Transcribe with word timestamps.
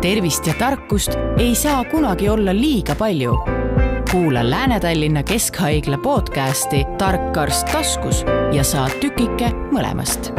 tervist 0.00 0.46
ja 0.46 0.54
tarkust 0.58 1.10
ei 1.38 1.54
saa 1.54 1.84
kunagi 1.84 2.28
olla 2.28 2.54
liiga 2.54 2.94
palju. 2.94 3.38
kuula 4.10 4.50
Lääne-Tallinna 4.50 5.22
Keskhaigla 5.22 5.98
podcasti 5.98 6.84
Tark 6.98 7.36
arst 7.36 7.66
taskus 7.72 8.24
ja 8.52 8.64
saa 8.64 8.88
tükike 9.00 9.50
mõlemast. 9.72 10.32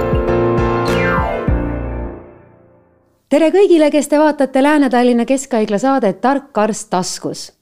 tere 3.30 3.50
kõigile, 3.50 3.92
kes 3.92 4.08
te 4.08 4.20
vaatate 4.20 4.64
Lääne-Tallinna 4.64 5.26
Keskhaigla 5.26 5.78
saadet 5.78 6.22
Tark 6.22 6.58
arst 6.58 6.90
taskus 6.90 7.58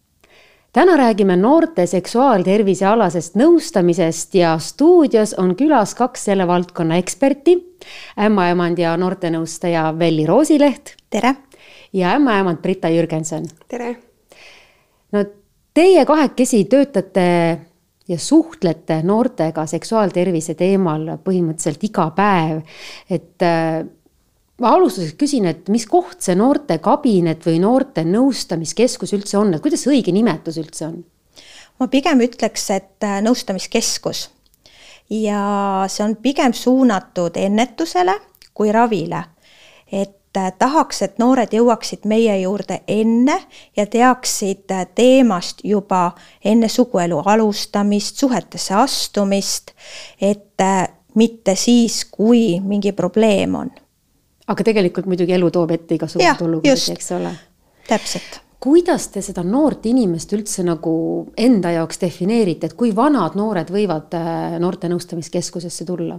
täna 0.76 0.98
räägime 0.98 1.38
noorte 1.40 1.86
seksuaaltervise 1.88 2.86
alasest 2.86 3.38
nõustamisest 3.40 4.36
ja 4.36 4.58
stuudios 4.60 5.32
on 5.40 5.54
külas 5.56 5.96
kaks 5.96 6.26
selle 6.26 6.48
valdkonna 6.48 6.98
eksperti. 7.00 7.56
ämmaemand 8.20 8.78
ja 8.78 8.98
noortenõustaja 8.98 10.00
Velli 10.00 10.26
Roosileht. 10.26 10.96
tere 11.10 11.36
ja 11.96 12.12
ämmaemand 12.16 12.58
Brita 12.58 12.90
Jürgenson. 12.90 13.46
tere! 13.68 13.96
no 15.12 15.26
teie 15.74 16.06
kahekesi 16.06 16.66
töötate 16.66 17.28
ja 18.08 18.18
suhtlete 18.20 19.00
noortega 19.04 19.66
seksuaaltervise 19.66 20.54
teemal 20.60 21.08
põhimõtteliselt 21.24 21.86
iga 21.88 22.10
päev. 22.16 22.62
et 23.10 23.42
äh, 23.42 23.86
ma 24.62 24.74
alustuseks 24.76 25.16
küsin, 25.20 25.48
et 25.48 25.70
mis 25.70 25.88
koht 25.88 26.22
see 26.22 26.36
noortekabinet 26.36 27.48
või 27.48 27.60
noorte 27.64 28.04
nõustamiskeskus 28.04 29.16
üldse 29.16 29.40
on, 29.40 29.54
et 29.56 29.64
kuidas 29.64 29.88
õige 29.88 30.12
nimetus 30.16 30.60
üldse 30.62 30.90
on? 30.90 31.00
ma 31.80 31.88
pigem 31.88 32.22
ütleks, 32.28 32.70
et 32.76 33.08
äh, 33.08 33.22
nõustamiskeskus 33.24 34.28
ja 35.16 35.42
see 35.88 36.04
on 36.04 36.20
pigem 36.20 36.54
suunatud 36.54 37.38
ennetusele 37.40 38.20
kui 38.56 38.72
ravile. 38.72 39.24
et 39.92 40.20
Äh, 40.25 40.25
tahaks, 40.60 41.02
et 41.06 41.18
noored 41.22 41.54
jõuaksid 41.54 42.06
meie 42.10 42.36
juurde 42.42 42.82
enne 42.88 43.38
ja 43.78 43.86
teaksid 43.86 44.72
äh, 44.72 44.86
teemast 44.96 45.64
juba 45.64 46.12
enne 46.46 46.70
suguelu 46.70 47.22
alustamist, 47.26 48.20
suhetesse 48.20 48.76
astumist, 48.76 49.72
et 50.22 50.62
äh, 50.62 50.88
mitte 51.16 51.56
siis, 51.56 52.04
kui 52.12 52.60
mingi 52.62 52.92
probleem 52.92 53.56
on. 53.56 53.72
aga 54.48 54.64
tegelikult 54.64 55.06
muidugi 55.10 55.34
elu 55.34 55.52
toob 55.52 55.72
ette 55.72 55.96
igasuguseid 55.96 56.42
olukordi, 56.48 56.92
eks 56.94 57.12
ole. 57.18 57.36
täpselt 57.88 58.42
kuidas 58.66 59.08
te 59.14 59.22
seda 59.22 59.44
noort 59.46 59.86
inimest 59.86 60.32
üldse 60.34 60.64
nagu 60.66 60.94
enda 61.38 61.70
jaoks 61.76 62.00
defineerite, 62.02 62.72
et 62.72 62.74
kui 62.74 62.96
vanad 62.96 63.36
noored 63.38 63.70
võivad 63.70 64.16
noorte 64.60 64.90
nõustamiskeskusesse 64.90 65.86
tulla? 65.86 66.18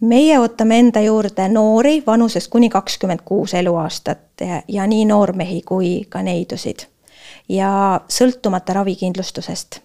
Meie 0.00 0.38
ootame 0.38 0.78
enda 0.78 1.00
juurde 1.00 1.48
noori 1.48 2.02
vanusest 2.06 2.50
kuni 2.50 2.68
kakskümmend 2.68 3.24
kuus 3.24 3.54
eluaastat 3.54 4.40
ja, 4.40 4.62
ja 4.68 4.86
nii 4.86 5.04
noormehi 5.04 5.62
kui 5.62 6.04
ka 6.08 6.22
neidusid. 6.22 6.86
ja 7.48 8.00
sõltumata 8.08 8.74
ravikindlustusest. 8.74 9.80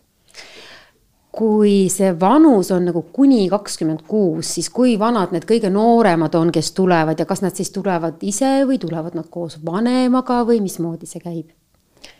kui 1.31 1.87
see 1.89 2.11
vanus 2.19 2.71
on 2.71 2.85
nagu 2.85 3.01
kuni 3.13 3.49
kakskümmend 3.49 4.01
kuus, 4.07 4.53
siis 4.53 4.69
kui 4.69 4.99
vanad 4.99 5.31
need 5.31 5.45
kõige 5.47 5.69
nooremad 5.71 6.35
on, 6.35 6.51
kes 6.51 6.71
tulevad 6.71 7.19
ja 7.19 7.25
kas 7.25 7.41
nad 7.41 7.55
siis 7.55 7.71
tulevad 7.71 8.19
ise 8.21 8.65
või 8.67 8.79
tulevad 8.79 9.15
nad 9.15 9.29
koos 9.29 9.59
vanemaga 9.65 10.43
või 10.43 10.59
mismoodi 10.61 11.07
see 11.07 11.23
käib? 11.23 11.49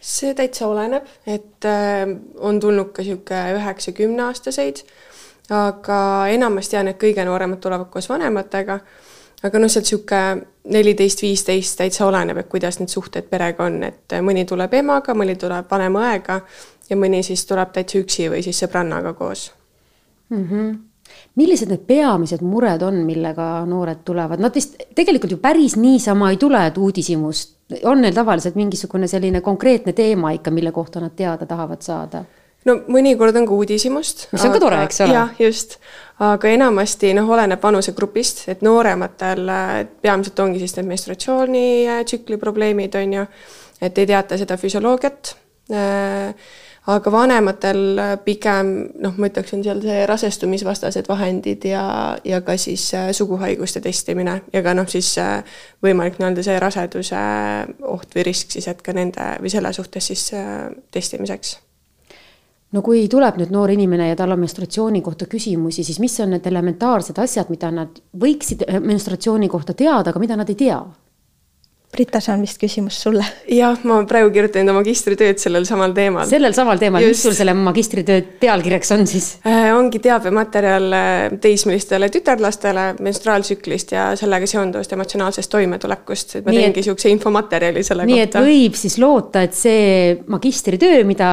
see 0.02 0.33
täitsa 0.33 0.67
oleneb, 0.67 1.05
et 1.28 1.66
äh, 1.66 2.08
on 2.39 2.59
tulnud 2.59 2.94
ka 2.94 3.03
sihuke 3.03 3.36
üheksa-kümneaastaseid 3.58 4.86
aga 5.50 6.02
enamasti 6.31 6.75
jah, 6.75 6.86
need 6.86 7.00
kõige 7.02 7.25
nooremad 7.25 7.59
tulevad 7.64 7.89
koos 7.92 8.09
vanematega, 8.09 8.80
aga 9.44 9.59
noh, 9.59 9.72
sealt 9.72 9.88
niisugune 9.88 10.45
neliteist, 10.72 11.23
viisteist 11.25 11.80
täitsa 11.80 12.06
oleneb, 12.06 12.38
et 12.38 12.50
kuidas 12.52 12.78
need 12.80 12.92
suhted 12.94 13.25
perega 13.30 13.66
on, 13.66 13.81
et 13.83 14.20
mõni 14.22 14.45
tuleb 14.45 14.73
emaga, 14.78 15.16
mõni 15.17 15.36
tuleb 15.39 15.66
vanema 15.72 16.06
õega 16.11 16.39
ja 16.89 17.00
mõni 17.00 17.23
siis 17.25 17.45
tuleb 17.50 17.73
täitsa 17.73 18.00
üksi 18.03 18.30
või 18.30 18.44
siis 18.45 18.61
sõbrannaga 18.61 19.14
koos. 19.17 19.50
Mm. 20.30 20.48
-hmm 20.48 20.80
millised 21.36 21.70
need 21.71 21.86
peamised 21.88 22.44
mured 22.44 22.82
on, 22.82 23.02
millega 23.08 23.65
noored 23.67 24.04
tulevad, 24.08 24.39
nad 24.39 24.55
vist 24.55 24.77
tegelikult 24.95 25.32
ju 25.32 25.39
päris 25.44 25.76
niisama 25.80 26.32
ei 26.32 26.38
tule, 26.38 26.65
et 26.67 26.77
uudishimust, 26.77 27.58
on 27.83 28.02
neil 28.04 28.15
tavaliselt 28.15 28.55
mingisugune 28.55 29.08
selline 29.08 29.42
konkreetne 29.42 29.94
teema 29.94 30.32
ikka, 30.32 30.52
mille 30.52 30.71
kohta 30.71 30.99
nad 31.04 31.15
teada 31.15 31.45
tahavad 31.45 31.82
saada? 31.82 32.23
No 32.70 32.77
mõnikord 32.92 33.38
on 33.39 33.48
ka 33.49 33.58
uudishimust. 33.58 34.27
mis 34.32 34.45
on 34.45 34.55
ka 34.55 34.61
tore, 34.61 34.82
eks 34.86 35.04
ole. 35.05 35.17
jah, 35.17 35.36
just. 35.39 35.77
aga 36.22 36.54
enamasti 36.54 37.14
noh, 37.17 37.30
oleneb 37.33 37.61
vanusegrupist, 37.64 38.44
et 38.54 38.66
noorematel 38.66 39.48
peamiselt 40.02 40.42
ongi 40.44 40.61
siis 40.61 40.76
need 40.77 40.92
menstratsioonitsükli 40.92 42.38
probleemid, 42.42 42.98
on 43.00 43.16
ju, 43.20 43.30
et 43.82 43.98
ei 43.98 44.10
teata 44.10 44.38
seda 44.38 44.58
füsioloogiat. 44.61 45.36
Äh, 45.71 46.36
aga 46.92 47.11
vanematel 47.14 47.82
pigem 48.26 48.71
noh, 49.02 49.17
ma 49.21 49.30
ütleks, 49.30 49.54
on 49.54 49.61
seal 49.66 49.82
see 49.83 50.00
rasestumisvastased 50.10 51.10
vahendid 51.10 51.67
ja, 51.70 51.83
ja 52.26 52.42
ka 52.45 52.58
siis 52.60 52.88
äh, 52.98 53.11
suguhaiguste 53.16 53.83
testimine 53.86 54.39
ja 54.54 54.64
ka 54.66 54.73
noh, 54.77 54.89
siis 54.89 55.14
äh, 55.21 55.45
võimalik 55.86 56.17
nii-öelda 56.17 56.45
see 56.45 56.60
raseduse 56.61 57.23
oht 57.86 58.17
või 58.17 58.26
risk 58.30 58.58
siis, 58.58 58.67
et 58.67 58.82
ka 58.82 58.98
nende 58.98 59.36
või 59.42 59.54
selle 59.54 59.73
suhtes 59.77 60.10
siis 60.10 60.32
testimiseks 60.92 61.60
no 62.71 62.83
kui 62.86 63.05
tuleb 63.11 63.39
nüüd 63.42 63.52
noor 63.54 63.73
inimene 63.73 64.11
ja 64.11 64.17
tal 64.20 64.33
on 64.36 64.42
menstratsiooni 64.43 65.04
kohta 65.05 65.27
küsimusi, 65.32 65.86
siis 65.87 65.99
mis 66.04 66.17
on 66.23 66.36
need 66.36 66.48
elementaarsed 66.48 67.20
asjad, 67.21 67.52
mida 67.52 67.71
nad 67.76 68.02
võiksid 68.17 68.65
äh, 68.67 68.82
menstratsiooni 68.83 69.52
kohta 69.52 69.77
teada, 69.77 70.11
aga 70.11 70.23
mida 70.23 70.39
nad 70.39 70.52
ei 70.52 70.59
tea? 70.59 70.82
Brita, 71.92 72.21
see 72.23 72.32
on 72.32 72.43
vist 72.45 72.55
küsimus 72.55 72.95
sulle. 73.04 73.26
jah, 73.52 73.76
ma 73.83 73.98
praegu 74.08 74.30
kirjutan 74.32 74.61
enda 74.64 74.71
magistritööd 74.77 75.42
sellel 75.43 75.65
samal 75.67 75.92
teemal. 75.92 76.23
sellel 76.30 76.55
samal 76.55 76.80
teemal, 76.80 77.04
mis 77.04 77.23
sul 77.26 77.36
selle 77.36 77.52
magistritöö 77.58 78.21
pealkirjaks 78.39 78.93
on 78.95 79.03
siis 79.11 79.27
äh,? 79.43 79.73
ongi 79.76 79.99
teabematerjal 79.99 80.88
äh, 80.95 81.36
teismelistele 81.43 82.08
tütarlastele 82.14 82.86
menstruaaltsüklist 83.03 83.92
ja 83.98 84.08
sellega 84.20 84.48
seonduvast 84.48 84.95
emotsionaalsest 84.95 85.52
toimetulekust, 85.52 86.38
et 86.39 86.48
ma 86.48 86.55
nii 86.55 86.64
teengi 86.64 86.80
niisuguse 86.80 87.11
infomaterjali 87.11 87.83
selle 87.83 88.08
nii 88.08 88.21
kohta. 88.21 88.39
nii 88.39 88.55
et 88.55 88.71
võib 88.71 88.80
siis 88.86 88.95
loota, 89.03 89.43
et 89.43 89.59
see 89.59 90.15
magistritöö, 90.32 91.03
mida 91.11 91.32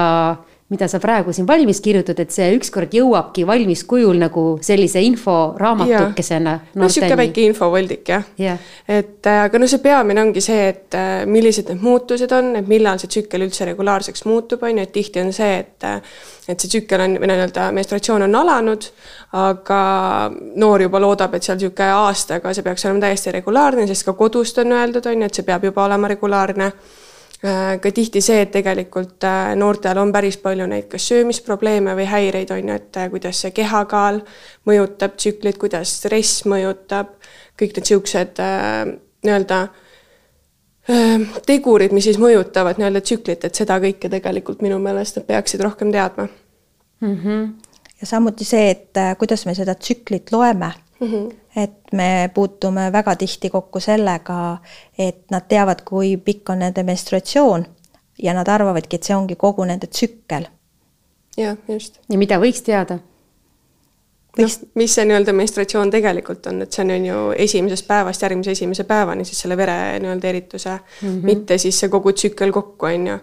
mida 0.68 0.84
sa 0.88 0.98
praegu 1.00 1.32
siin 1.32 1.46
valmis 1.48 1.80
kirjutad, 1.80 2.18
et 2.20 2.32
see 2.34 2.50
ükskord 2.58 2.92
jõuabki 2.92 3.46
valmis 3.48 3.86
kujul 3.88 4.18
nagu 4.20 4.42
sellise 4.64 5.00
inforaamatukesena. 5.06 6.52
no 6.74 6.84
niisugune 6.84 7.16
väike 7.16 7.46
infovoldik 7.48 8.10
jah. 8.12 8.26
Yeah.. 8.40 8.60
et 8.84 9.26
äh, 9.26 9.44
aga 9.46 9.60
no 9.62 9.68
see 9.70 9.80
peamine 9.84 10.20
ongi 10.26 10.42
see, 10.44 10.66
et 10.74 10.98
äh, 10.98 11.24
millised 11.26 11.72
need 11.72 11.80
muutused 11.84 12.34
on, 12.36 12.52
et 12.60 12.68
millal 12.68 13.00
see 13.00 13.08
tsükkel 13.14 13.46
üldse 13.48 13.70
regulaarseks 13.70 14.26
muutub, 14.28 14.66
on 14.68 14.76
ju, 14.76 14.84
et 14.84 14.92
tihti 14.92 15.24
on 15.24 15.32
see, 15.32 15.62
et 15.62 15.88
äh, 15.88 16.02
et 16.48 16.60
see 16.60 16.74
tsükkel 16.76 17.00
on, 17.04 17.16
nii-öelda 17.16 17.70
menstratsioon 17.76 18.28
on 18.28 18.38
alanud, 18.42 18.84
aga 19.40 19.82
noor 20.60 20.84
juba 20.84 21.00
loodab, 21.00 21.36
et 21.36 21.48
seal 21.48 21.56
niisugune 21.56 21.90
aastaga 21.96 22.52
see 22.52 22.64
peaks 22.64 22.84
olema 22.88 23.06
täiesti 23.08 23.32
regulaarne, 23.40 23.88
sest 23.88 24.04
ka 24.04 24.16
kodust 24.20 24.60
on 24.60 24.76
öeldud, 24.76 25.08
on 25.08 25.24
ju, 25.24 25.32
et 25.32 25.40
see 25.40 25.48
peab 25.48 25.64
juba 25.68 25.88
olema 25.88 26.12
regulaarne 26.12 26.72
ka 27.38 27.90
tihti 27.94 28.20
see, 28.24 28.40
et 28.42 28.50
tegelikult 28.50 29.22
äh, 29.26 29.52
noortel 29.58 29.98
on 30.02 30.12
päris 30.14 30.40
palju 30.42 30.66
neid 30.66 30.88
kas 30.90 31.04
söömisprobleeme 31.10 31.94
või 31.94 32.06
häireid, 32.10 32.50
on 32.54 32.72
ju, 32.72 32.78
et 32.80 32.98
äh, 32.98 33.10
kuidas 33.12 33.42
see 33.44 33.52
kehakaal 33.54 34.22
mõjutab 34.66 35.14
tsüklit, 35.16 35.58
kuidas 35.60 35.92
stress 36.00 36.42
mõjutab, 36.50 37.14
kõik 37.58 37.76
need 37.76 37.84
niisugused 37.84 38.42
nii-öelda 39.26 39.60
tegurid, 41.46 41.92
mis 41.92 42.06
siis 42.08 42.18
mõjutavad 42.18 42.80
nii-öelda 42.80 43.04
tsüklit, 43.04 43.44
et 43.44 43.54
seda 43.54 43.76
kõike 43.82 44.10
tegelikult 44.10 44.62
minu 44.64 44.78
meelest 44.82 45.20
nad 45.20 45.26
peaksid 45.28 45.62
rohkem 45.62 45.92
teadma 45.92 46.26
mm. 46.26 47.14
-hmm. 47.14 47.48
ja 48.00 48.06
samuti 48.06 48.46
see, 48.48 48.70
et 48.70 49.02
kuidas 49.18 49.46
me 49.46 49.54
seda 49.54 49.74
tsüklit 49.74 50.32
loeme 50.32 50.72
mm. 51.00 51.08
-hmm. 51.08 51.34
et 51.56 51.92
me 51.92 52.30
puutume 52.34 52.92
väga 52.92 53.16
tihti 53.16 53.50
kokku 53.50 53.80
sellega, 53.80 54.58
et 54.98 55.30
nad 55.30 55.42
teavad, 55.48 55.82
kui 55.84 56.16
pikk 56.16 56.50
on 56.50 56.58
nende 56.58 56.82
menstruatsioon 56.82 57.66
ja 58.22 58.34
nad 58.34 58.48
arvavadki, 58.48 58.96
et 58.96 59.02
see 59.02 59.16
ongi 59.16 59.36
kogu 59.36 59.64
nende 59.64 59.86
tsükkel. 59.86 60.46
jah, 61.36 61.56
just. 61.68 62.00
ja 62.10 62.18
mida 62.18 62.38
võiks 62.38 62.62
teada? 62.62 62.98
noh, 64.38 64.50
mis 64.74 64.94
see 64.94 65.04
nii-öelda 65.04 65.32
menstratsioon 65.32 65.90
tegelikult 65.90 66.46
on, 66.46 66.62
et 66.62 66.72
see 66.72 66.84
on, 66.84 66.90
on 66.94 67.06
ju 67.06 67.20
esimesest 67.46 67.86
päevast 67.86 68.22
järgmise 68.22 68.50
esimese 68.50 68.84
päevani 68.84 69.24
siis 69.24 69.40
selle 69.44 69.56
vere 69.56 69.98
nii-öelda 69.98 70.28
erituse 70.28 70.70
mm, 70.70 71.08
-hmm. 71.08 71.24
mitte 71.24 71.58
siis 71.58 71.80
see 71.80 71.88
kogu 71.88 72.12
tsükkel 72.12 72.52
kokku, 72.52 72.86
on 72.86 73.06
ju 73.06 73.18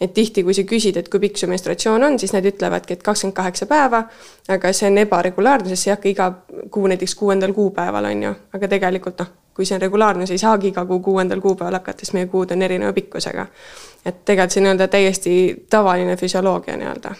et 0.00 0.14
tihti, 0.14 0.44
kui 0.46 0.54
sa 0.54 0.62
küsid, 0.62 0.96
et 0.96 1.08
kui 1.10 1.20
pikk 1.20 1.40
su 1.40 1.48
menstratsioon 1.50 2.04
on, 2.06 2.18
siis 2.18 2.32
nad 2.34 2.46
ütlevadki, 2.46 2.94
et 2.94 3.02
kakskümmend 3.02 3.36
kaheksa 3.36 3.66
päeva, 3.66 4.04
aga 4.48 4.72
see 4.72 4.90
on 4.90 4.98
ebaregulaarne, 5.02 5.68
sest 5.72 5.86
see 5.86 5.90
ei 5.90 5.96
hakka 5.96 6.08
iga 6.12 6.28
kuu 6.70 6.86
näiteks 6.90 7.14
kuuendal 7.18 7.54
kuupäeval, 7.56 8.10
on 8.12 8.22
ju, 8.28 8.34
aga 8.54 8.70
tegelikult 8.74 9.24
noh, 9.24 9.32
kui 9.54 9.66
see 9.66 9.74
on 9.74 9.82
regulaarne, 9.82 10.26
sa 10.26 10.36
ei 10.36 10.44
saagi 10.44 10.70
iga 10.72 10.84
kuu 10.86 11.00
kuuendal 11.04 11.42
kuupäeval 11.42 11.80
hakata, 11.80 12.06
sest 12.06 12.14
meie 12.14 12.30
kuud 12.30 12.54
on 12.54 12.62
erineva 12.62 12.92
pikkusega. 12.94 13.46
et 14.06 14.24
tegelikult 14.24 14.54
see 14.54 14.62
nii-öelda 14.62 14.88
täiesti 14.88 15.32
tavaline 15.70 16.16
füsioloogia 16.16 16.76
nii-öelda 16.78 17.14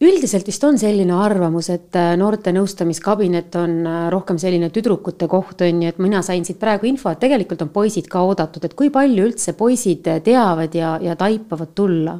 üldiselt 0.00 0.46
vist 0.46 0.64
on 0.64 0.78
selline 0.78 1.14
arvamus, 1.14 1.70
et 1.74 1.96
äh, 1.98 2.12
noorte 2.18 2.52
nõustamiskabinet 2.54 3.56
on 3.58 3.74
äh, 3.86 3.96
rohkem 4.14 4.38
selline 4.38 4.70
tüdrukute 4.74 5.28
koht, 5.30 5.62
on 5.66 5.82
ju, 5.82 5.90
et 5.90 5.98
mina 6.02 6.22
sain 6.22 6.44
siit 6.46 6.60
praegu 6.60 6.86
info, 6.90 7.10
et 7.10 7.20
tegelikult 7.22 7.64
on 7.66 7.72
poisid 7.74 8.06
ka 8.10 8.22
oodatud, 8.26 8.64
et 8.64 8.76
kui 8.78 8.92
palju 8.94 9.26
üldse 9.30 9.56
poisid 9.58 10.06
teavad 10.24 10.74
ja, 10.74 10.96
ja 11.02 11.16
taipavad 11.18 11.74
tulla? 11.74 12.18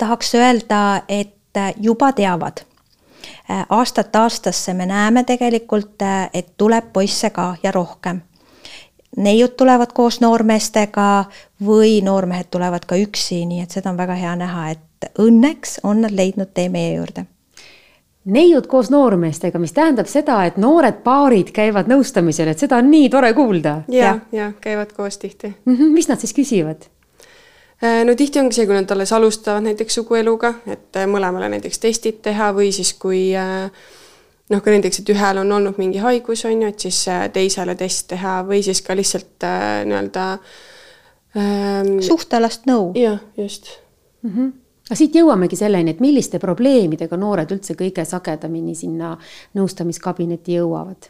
tahaks 0.00 0.34
öelda, 0.34 1.02
et 1.08 1.36
juba 1.76 2.12
teavad. 2.16 2.62
aastat 3.68 4.16
aastasse 4.16 4.72
me 4.74 4.86
näeme 4.86 5.24
tegelikult, 5.28 6.00
et 6.32 6.54
tuleb 6.56 6.92
poisse 6.92 7.30
ka 7.30 7.54
ja 7.62 7.72
rohkem 7.72 8.22
neiud 9.16 9.56
tulevad 9.58 9.92
koos 9.92 10.20
noormeestega 10.20 11.24
või 11.66 11.98
noormehed 12.02 12.48
tulevad 12.50 12.86
ka 12.86 12.96
üksi, 12.96 13.42
nii 13.46 13.64
et 13.64 13.74
seda 13.74 13.90
on 13.90 13.98
väga 13.98 14.14
hea 14.14 14.36
näha, 14.38 14.68
et 14.70 14.84
õnneks 15.18 15.80
on 15.82 16.02
nad 16.04 16.12
leidnud 16.12 16.52
tee 16.54 16.68
meie 16.68 16.96
juurde 16.96 17.26
neiud 18.24 18.66
koos 18.68 18.90
noormeestega, 18.92 19.58
mis 19.58 19.72
tähendab 19.72 20.08
seda, 20.10 20.42
et 20.44 20.58
noored 20.60 21.00
paarid 21.04 21.54
käivad 21.56 21.88
nõustamisel, 21.90 22.50
et 22.52 22.60
seda 22.60 22.80
on 22.80 22.90
nii 22.92 23.08
tore 23.12 23.32
kuulda. 23.36 23.80
ja, 23.88 24.02
ja, 24.04 24.18
ja 24.32 24.52
käivad 24.60 24.92
koos 24.96 25.18
tihti 25.18 25.54
mm. 25.64 25.76
-hmm, 25.76 25.94
mis 25.96 26.08
nad 26.08 26.20
siis 26.20 26.34
küsivad? 26.36 26.88
Äh, 27.84 28.04
no 28.04 28.14
tihti 28.14 28.40
ongi 28.40 28.54
see, 28.54 28.66
kui 28.66 28.76
nad 28.76 28.90
alles 28.90 29.12
alustavad 29.12 29.64
näiteks 29.64 29.94
sugueluga, 29.94 30.54
et 30.66 30.96
äh, 30.96 31.08
mõlemale 31.08 31.48
näiteks 31.48 31.78
testid 31.78 32.20
teha 32.22 32.52
või 32.52 32.72
siis 32.76 32.92
kui 32.94 33.30
äh, 33.36 33.70
noh, 34.50 34.62
ka 34.62 34.70
näiteks, 34.70 35.00
et 35.00 35.12
ühel 35.14 35.40
on 35.40 35.52
olnud 35.52 35.78
mingi 35.80 35.98
haigus, 35.98 36.44
on 36.44 36.62
ju, 36.62 36.68
et 36.68 36.78
siis 36.78 37.06
teisele 37.32 37.74
test 37.74 38.08
teha 38.12 38.42
või 38.44 38.60
siis 38.62 38.82
ka 38.82 38.96
lihtsalt 38.96 39.48
nii-öelda 39.84 40.26
ähm,. 41.36 42.00
suhtealast 42.04 42.68
nõu. 42.68 42.92
jah, 42.94 43.18
just 43.36 43.78
mm. 44.22 44.30
-hmm 44.30 44.52
aga 44.90 44.98
siit 44.98 45.14
jõuamegi 45.14 45.54
selleni, 45.56 45.94
et 45.94 46.00
milliste 46.02 46.40
probleemidega 46.42 47.16
noored 47.16 47.52
üldse 47.54 47.76
kõige 47.78 48.02
sagedamini 48.04 48.74
sinna 48.74 49.12
nõustamiskabinetti 49.54 50.56
jõuavad? 50.58 51.06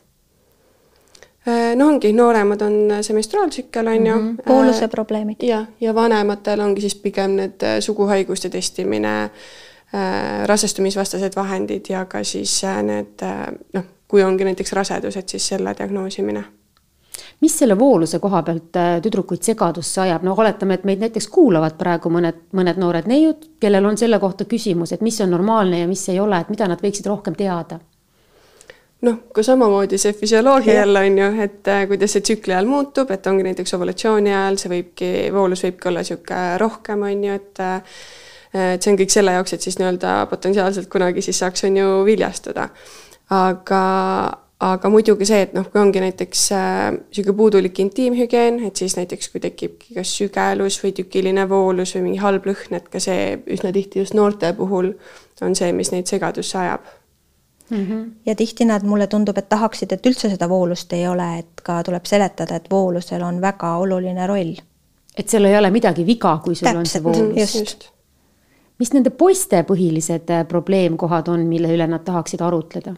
Äh, 1.48 1.72
no 1.80 1.88
ongi, 1.88 2.12
nooremad 2.12 2.60
on 2.66 2.76
see 3.00 3.16
menstruaaltsükkel, 3.16 3.88
on 3.88 4.06
ju 4.06 4.16
mm. 4.16 4.28
-hmm. 4.28 4.52
vooluse 4.52 4.88
probleemid. 4.88 5.42
jah, 5.42 5.66
ja 5.80 5.94
vanematel 5.94 6.60
ongi 6.60 6.80
siis 6.80 6.94
pigem 6.94 7.36
need 7.40 7.62
äh, 7.62 7.80
suguhaiguste 7.80 8.48
testimine 8.48 9.22
äh,, 9.24 10.46
rasestumisvastased 10.46 11.36
vahendid 11.36 11.88
ja 11.88 12.04
ka 12.04 12.24
siis 12.24 12.64
äh, 12.64 12.82
need 12.82 13.24
noh, 13.72 13.84
kui 14.08 14.22
ongi 14.22 14.44
näiteks 14.44 14.72
rasedus, 14.72 15.16
et 15.16 15.28
siis 15.28 15.48
selle 15.48 15.74
diagnoosimine 15.78 16.44
mis 17.40 17.58
selle 17.58 17.78
vooluse 17.78 18.18
koha 18.18 18.42
pealt 18.46 18.76
äh, 18.76 18.96
tüdrukuid 19.02 19.42
segadusse 19.44 20.00
ajab, 20.04 20.24
no 20.26 20.34
oletame, 20.38 20.78
et 20.78 20.84
meid 20.88 21.04
näiteks 21.04 21.28
kuulavad 21.32 21.78
praegu 21.80 22.12
mõned, 22.12 22.42
mõned 22.56 22.80
noored 22.80 23.08
neiud, 23.10 23.46
kellel 23.60 23.86
on 23.90 23.98
selle 24.00 24.18
kohta 24.22 24.44
küsimus, 24.48 24.92
et 24.92 25.04
mis 25.04 25.20
on 25.20 25.32
normaalne 25.34 25.82
ja 25.82 25.88
mis 25.90 26.08
ei 26.12 26.20
ole, 26.20 26.40
et 26.40 26.52
mida 26.52 26.68
nad 26.70 26.82
võiksid 26.82 27.08
rohkem 27.10 27.36
teada. 27.38 27.80
Noh, 29.00 29.16
ka 29.32 29.42
samamoodi 29.42 29.96
see 29.96 30.12
füsioloogia 30.12 30.74
jälle 30.82 31.00
on 31.08 31.18
ju, 31.18 31.28
et 31.40 31.68
äh, 31.72 31.86
kuidas 31.88 32.12
see 32.16 32.24
tsükli 32.26 32.52
ajal 32.52 32.68
muutub, 32.68 33.10
et 33.10 33.26
ongi 33.26 33.46
näiteks 33.46 33.72
ovulatsiooni 33.78 34.34
ajal, 34.34 34.58
see 34.60 34.72
võibki, 34.74 35.12
voolus 35.32 35.64
võibki 35.64 35.88
olla 35.88 36.02
niisugune 36.04 36.58
rohkem, 36.60 37.06
on 37.08 37.24
ju, 37.24 37.38
et 37.40 37.64
äh, 37.64 38.02
et 38.50 38.82
see 38.82 38.92
on 38.92 38.98
kõik 38.98 39.12
selle 39.14 39.32
jaoks, 39.36 39.54
et 39.54 39.64
siis 39.64 39.78
nii-öelda 39.78 40.26
potentsiaalselt 40.30 40.88
kunagi 40.90 41.22
siis 41.22 41.38
saaks, 41.38 41.64
on 41.68 41.76
ju, 41.78 41.90
viljastuda. 42.06 42.68
aga, 43.30 43.82
aga 44.60 44.90
muidugi 44.92 45.24
see, 45.28 45.40
et 45.46 45.54
noh, 45.56 45.64
kui 45.72 45.80
ongi 45.80 46.02
näiteks 46.02 46.42
niisugune 46.52 47.32
äh, 47.32 47.36
puudulik 47.36 47.78
intiimhügieen, 47.80 48.60
et 48.68 48.76
siis 48.76 48.96
näiteks 48.98 49.30
kui 49.32 49.40
tekibki 49.40 49.96
kas 49.96 50.12
sügelus 50.18 50.76
või 50.82 50.92
tükiline 50.96 51.46
voolus 51.48 51.94
või 51.96 52.10
mingi 52.10 52.20
halb 52.20 52.48
lõhn, 52.50 52.76
et 52.76 52.88
ka 52.92 53.00
see 53.00 53.38
üsna 53.56 53.72
tihti 53.72 54.02
just 54.02 54.16
noorte 54.18 54.52
puhul 54.58 54.92
on 55.40 55.56
see, 55.56 55.72
mis 55.72 55.92
neid 55.94 56.10
segadusse 56.10 56.58
ajab 56.60 56.84
mm. 57.70 57.86
-hmm. 57.86 58.10
ja 58.26 58.34
tihti 58.34 58.64
nad, 58.64 58.84
mulle 58.84 59.06
tundub, 59.06 59.38
et 59.38 59.48
tahaksid, 59.48 59.92
et 59.92 60.06
üldse 60.06 60.28
seda 60.30 60.48
voolust 60.48 60.92
ei 60.92 61.08
ole, 61.08 61.38
et 61.38 61.64
ka 61.64 61.82
tuleb 61.82 62.04
seletada, 62.04 62.56
et 62.56 62.70
voolusel 62.70 63.22
on 63.22 63.40
väga 63.40 63.76
oluline 63.76 64.26
roll. 64.26 64.54
et 65.16 65.28
seal 65.28 65.44
ei 65.44 65.58
ole 65.58 65.70
midagi 65.70 66.06
viga, 66.06 66.38
kui 66.44 66.54
sul 66.54 66.66
Täpselt, 66.66 66.78
on 66.78 66.86
see 66.86 67.04
voolus. 67.04 67.36
just, 67.40 67.58
just. 67.58 67.88
mis 68.78 68.92
nende 68.92 69.10
poiste 69.10 69.62
põhilised 69.62 70.30
äh, 70.30 70.46
probleemkohad 70.48 71.28
on, 71.28 71.46
mille 71.46 71.72
üle 71.72 71.86
nad 71.86 72.04
tahaksid 72.04 72.40
arutleda? 72.40 72.94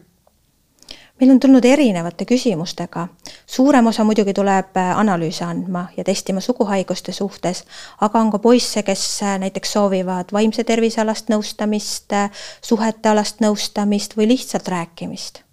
Meil 1.19 1.31
on 1.31 1.39
tulnud 1.39 1.65
erinevate 1.65 2.25
küsimustega. 2.25 3.07
suurem 3.45 3.87
osa 3.87 4.03
muidugi 4.03 4.33
tuleb 4.33 4.77
äh, 4.77 4.99
analüüse 4.99 5.45
andma 5.45 5.87
ja 5.97 6.03
testima 6.03 6.39
suguhaiguste 6.39 7.11
suhtes, 7.11 7.63
aga 8.01 8.19
on 8.19 8.31
ka 8.31 8.39
poisse, 8.39 8.83
kes 8.83 9.23
äh, 9.23 9.39
näiteks 9.39 9.73
soovivad 9.73 10.33
vaimse 10.33 10.63
tervise 10.63 11.01
alast 11.01 11.29
nõustamist, 11.29 12.13
äh, 12.13 12.31
suhetealast 12.61 13.41
nõustamist 13.41 14.17
või 14.17 14.27
lihtsalt 14.33 14.67
rääkimist 14.67 15.43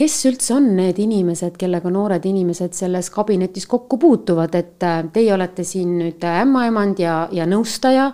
kes 0.00 0.14
üldse 0.24 0.54
on 0.54 0.70
need 0.76 0.96
inimesed, 0.98 1.58
kellega 1.60 1.90
noored 1.92 2.24
inimesed 2.24 2.72
selles 2.72 3.10
kabinetis 3.12 3.66
kokku 3.68 3.98
puutuvad, 4.00 4.54
et 4.54 4.86
teie 5.12 5.34
olete 5.34 5.64
siin 5.64 5.98
nüüd 5.98 6.24
ämmaemand 6.24 7.02
ja, 7.02 7.26
ja 7.36 7.44
nõustaja 7.44 8.06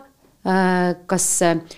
kas, 1.06 1.24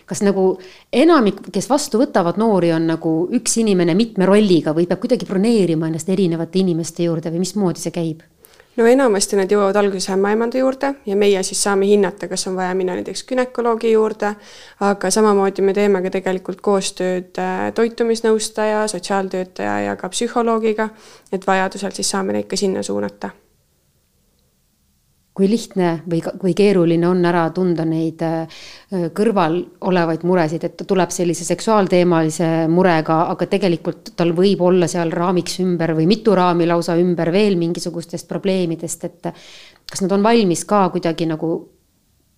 kas 0.07 0.21
nagu 0.27 0.51
enamik, 0.93 1.41
kes 1.53 1.71
vastu 1.71 2.01
võtavad 2.03 2.37
noori, 2.41 2.73
on 2.77 2.89
nagu 2.91 3.13
üks 3.39 3.57
inimene 3.63 3.95
mitme 3.97 4.29
rolliga 4.29 4.75
või 4.77 4.85
peab 4.89 5.01
kuidagi 5.01 5.29
broneerima 5.29 5.89
ennast 5.89 6.11
erinevate 6.13 6.61
inimeste 6.61 7.07
juurde 7.09 7.33
või 7.33 7.47
mismoodi 7.47 7.87
see 7.87 7.95
käib? 7.95 8.27
no 8.79 8.87
enamasti 8.87 9.39
nad 9.39 9.51
jõuavad 9.51 9.77
alguses 9.81 10.07
ämmaemanda 10.15 10.61
juurde 10.61 10.93
ja 11.07 11.17
meie 11.19 11.43
siis 11.43 11.63
saame 11.63 11.89
hinnata, 11.89 12.29
kas 12.31 12.47
on 12.51 12.57
vaja 12.57 12.77
minna 12.79 12.95
näiteks 12.95 13.25
günekoloogi 13.27 13.91
juurde, 13.93 14.35
aga 14.87 15.11
samamoodi 15.11 15.65
me 15.67 15.75
teeme 15.75 16.03
ka 16.05 16.13
tegelikult 16.15 16.63
koostööd 16.63 17.43
äh, 17.43 17.67
toitumisnõustaja, 17.75 18.87
sotsiaaltöötaja 18.95 19.81
ja 19.89 19.99
ka 19.99 20.13
psühholoogiga, 20.15 20.89
et 21.33 21.47
vajadusel 21.47 21.95
siis 21.97 22.15
saame 22.15 22.39
neid 22.39 22.47
ka 22.51 22.61
sinna 22.61 22.87
suunata 22.87 23.35
kui 25.39 25.49
lihtne 25.51 25.93
või, 26.11 26.19
või 26.43 26.55
keeruline 26.59 27.07
on 27.07 27.23
ära 27.31 27.45
tunda 27.55 27.87
neid 27.87 28.23
äh, 28.27 28.59
kõrval 29.15 29.61
olevaid 29.87 30.27
muresid, 30.27 30.67
et 30.67 30.77
ta 30.81 30.87
tuleb 30.89 31.15
sellise 31.15 31.47
seksuaalteemalise 31.47 32.51
murega, 32.73 33.21
aga 33.33 33.47
tegelikult 33.47 34.13
tal 34.19 34.35
võib 34.37 34.63
olla 34.67 34.91
seal 34.91 35.15
raamiks 35.15 35.61
ümber 35.63 35.95
või 35.99 36.09
mitu 36.11 36.35
raami 36.35 36.67
lausa 36.67 36.99
ümber 36.99 37.31
veel 37.35 37.59
mingisugustest 37.61 38.29
probleemidest, 38.29 39.05
et 39.07 39.33
kas 39.89 40.03
nad 40.03 40.15
on 40.17 40.27
valmis 40.27 40.65
ka 40.69 40.89
kuidagi 40.95 41.29
nagu 41.31 41.53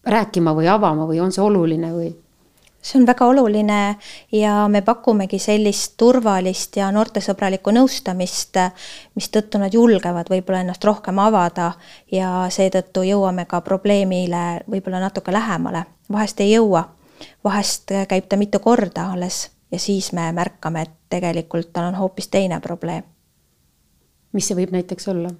rääkima 0.06 0.52
või 0.56 0.68
avama 0.68 1.08
või 1.08 1.20
on 1.24 1.32
see 1.32 1.44
oluline 1.44 1.94
või? 1.94 2.12
See 2.82 3.00
on 3.00 3.06
väga 3.06 3.26
oluline 3.26 3.96
ja 4.32 4.68
me 4.68 4.82
pakumegi 4.82 5.38
sellist 5.38 5.94
turvalist 6.00 6.76
ja 6.80 6.88
noortesõbralikku 6.94 7.74
nõustamist, 7.76 8.56
mistõttu 9.14 9.60
nad 9.60 9.74
julgevad 9.74 10.30
võib-olla 10.32 10.64
ennast 10.64 10.84
rohkem 10.84 11.18
avada 11.20 11.72
ja 12.12 12.46
seetõttu 12.50 13.04
jõuame 13.04 13.44
ka 13.50 13.60
probleemile 13.60 14.64
võib-olla 14.70 15.00
natuke 15.00 15.32
lähemale. 15.32 15.84
vahest 16.12 16.40
ei 16.40 16.52
jõua, 16.52 16.84
vahest 17.44 17.92
käib 18.08 18.28
ta 18.28 18.36
mitu 18.36 18.58
korda 18.58 19.10
alles 19.12 19.50
ja 19.72 19.78
siis 19.78 20.12
me 20.12 20.32
märkame, 20.32 20.82
et 20.82 20.90
tegelikult 21.10 21.72
tal 21.72 21.84
on 21.84 21.94
hoopis 21.94 22.28
teine 22.28 22.60
probleem. 22.60 23.04
mis 24.32 24.46
see 24.46 24.56
võib 24.56 24.70
näiteks 24.72 25.08
olla? 25.08 25.30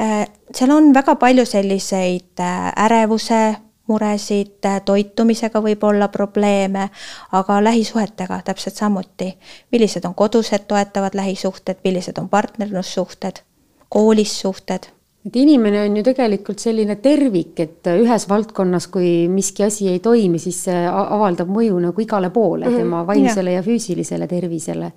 Äh, 0.00 0.26
seal 0.54 0.70
on 0.70 0.94
väga 0.94 1.14
palju 1.14 1.44
selliseid 1.46 2.40
äh, 2.40 2.72
ärevuse 2.84 3.56
muresid, 3.90 4.62
toitumisega 4.84 5.62
võib 5.64 5.84
olla 5.84 6.08
probleeme, 6.08 6.88
aga 7.32 7.58
lähisuhetega 7.64 8.40
täpselt 8.44 8.78
samuti. 8.78 9.34
millised 9.72 10.04
on 10.04 10.14
kodused 10.14 10.64
toetavad 10.68 11.14
lähisuhted, 11.14 11.82
millised 11.84 12.18
on 12.18 12.28
partnerlussuhted, 12.28 13.44
koolis 13.88 14.40
suhted 14.40 14.90
et 15.26 15.36
inimene 15.36 15.82
on 15.84 15.96
ju 15.98 16.04
tegelikult 16.04 16.62
selline 16.62 16.96
tervik, 17.04 17.58
et 17.60 17.88
ühes 17.92 18.24
valdkonnas, 18.28 18.86
kui 18.92 19.10
miski 19.28 19.66
asi 19.66 19.90
ei 19.92 20.00
toimi, 20.00 20.40
siis 20.40 20.62
see 20.68 20.78
avaldab 20.88 21.50
mõju 21.52 21.80
nagu 21.82 22.04
igale 22.04 22.30
poole 22.32 22.66
mm, 22.66 22.72
-hmm. 22.72 22.84
tema 22.84 23.02
vaimsele 23.06 23.52
ja. 23.52 23.60
ja 23.60 23.66
füüsilisele 23.66 24.26
tervisele. 24.26 24.92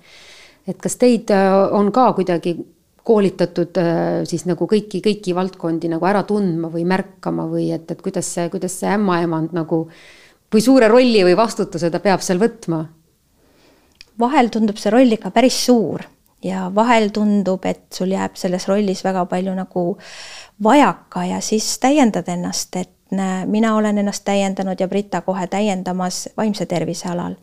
et 0.66 0.78
kas 0.80 0.96
teid 0.96 1.30
äh, 1.30 1.52
on 1.72 1.92
ka 1.92 2.12
kuidagi 2.12 2.56
koolitatud 3.04 3.76
äh, 3.80 4.24
siis 4.28 4.46
nagu 4.48 4.66
kõiki, 4.68 5.02
kõiki 5.04 5.34
valdkondi 5.36 5.90
nagu 5.92 6.06
ära 6.08 6.24
tundma 6.28 6.70
või 6.72 6.86
märkama 6.88 7.46
või 7.50 7.68
et, 7.76 7.90
et 7.92 8.00
kuidas 8.02 8.30
see, 8.36 8.48
kuidas 8.52 8.78
see 8.80 8.90
ämmaemand 8.96 9.52
nagu, 9.56 9.84
kui 10.50 10.64
suure 10.64 10.88
rolli 10.88 11.24
või 11.26 11.36
vastutuse 11.36 11.90
ta 11.92 12.00
peab 12.04 12.24
seal 12.24 12.40
võtma? 12.42 12.84
vahel 14.20 14.46
tundub 14.54 14.78
see 14.78 14.92
roll 14.94 15.10
ikka 15.16 15.32
päris 15.34 15.56
suur 15.66 16.04
ja 16.44 16.68
vahel 16.74 17.08
tundub, 17.10 17.64
et 17.66 17.88
sul 17.92 18.12
jääb 18.14 18.36
selles 18.38 18.68
rollis 18.70 19.02
väga 19.04 19.24
palju 19.26 19.54
nagu 19.56 19.84
vajaka 20.62 21.24
ja 21.32 21.40
siis 21.42 21.66
täiendad 21.82 22.28
ennast, 22.30 22.76
et 22.76 22.92
mina 23.50 23.74
olen 23.76 23.98
ennast 23.98 24.24
täiendanud 24.24 24.80
ja 24.80 24.88
Brita 24.88 25.20
kohe 25.26 25.46
täiendamas 25.50 26.28
vaimse 26.36 26.66
tervise 26.66 27.08
alal 27.08 27.34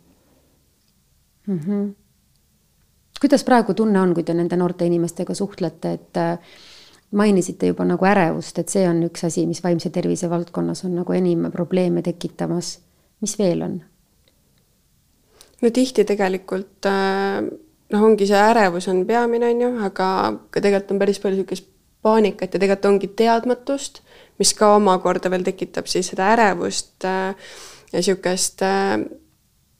mm. 1.47 1.59
-hmm 1.59 2.00
kuidas 3.21 3.43
praegu 3.45 3.73
tunne 3.77 4.01
on, 4.01 4.15
kui 4.17 4.25
te 4.25 4.33
nende 4.33 4.57
noorte 4.57 4.85
inimestega 4.89 5.35
suhtlete, 5.37 5.93
et 5.93 6.19
äh, 6.19 6.55
mainisite 7.11 7.69
juba 7.69 7.85
nagu 7.85 8.07
ärevust, 8.07 8.59
et 8.59 8.71
see 8.71 8.87
on 8.89 9.03
üks 9.07 9.25
asi, 9.27 9.45
mis 9.47 9.61
vaimse 9.63 9.91
tervise 9.93 10.29
valdkonnas 10.31 10.85
on 10.87 10.95
nagu 11.01 11.13
enim 11.13 11.49
probleeme 11.53 12.01
tekitamas. 12.01 12.79
mis 13.21 13.37
veel 13.39 13.61
on? 13.61 13.81
no 15.61 15.69
tihti 15.69 16.05
tegelikult 16.09 16.87
äh, 16.89 17.43
noh, 17.93 18.05
ongi 18.07 18.27
see 18.27 18.39
ärevus 18.39 18.87
on 18.89 19.05
peamine, 19.05 19.51
on 19.53 19.61
ju, 19.61 19.73
aga 19.85 20.07
ka 20.49 20.63
tegelikult 20.63 20.95
on 20.95 21.03
päris 21.03 21.19
palju 21.21 21.37
niisugust 21.43 21.67
paanikat 22.01 22.55
ja 22.55 22.59
tegelikult 22.59 22.89
ongi 22.89 23.11
teadmatust, 23.21 24.01
mis 24.41 24.55
ka 24.57 24.73
omakorda 24.79 25.29
veel 25.29 25.45
tekitab 25.45 25.85
siis 25.91 26.09
seda 26.09 26.31
ärevust 26.33 27.05
äh, 27.05 27.35
ja 27.91 27.99
niisugust 27.99 28.65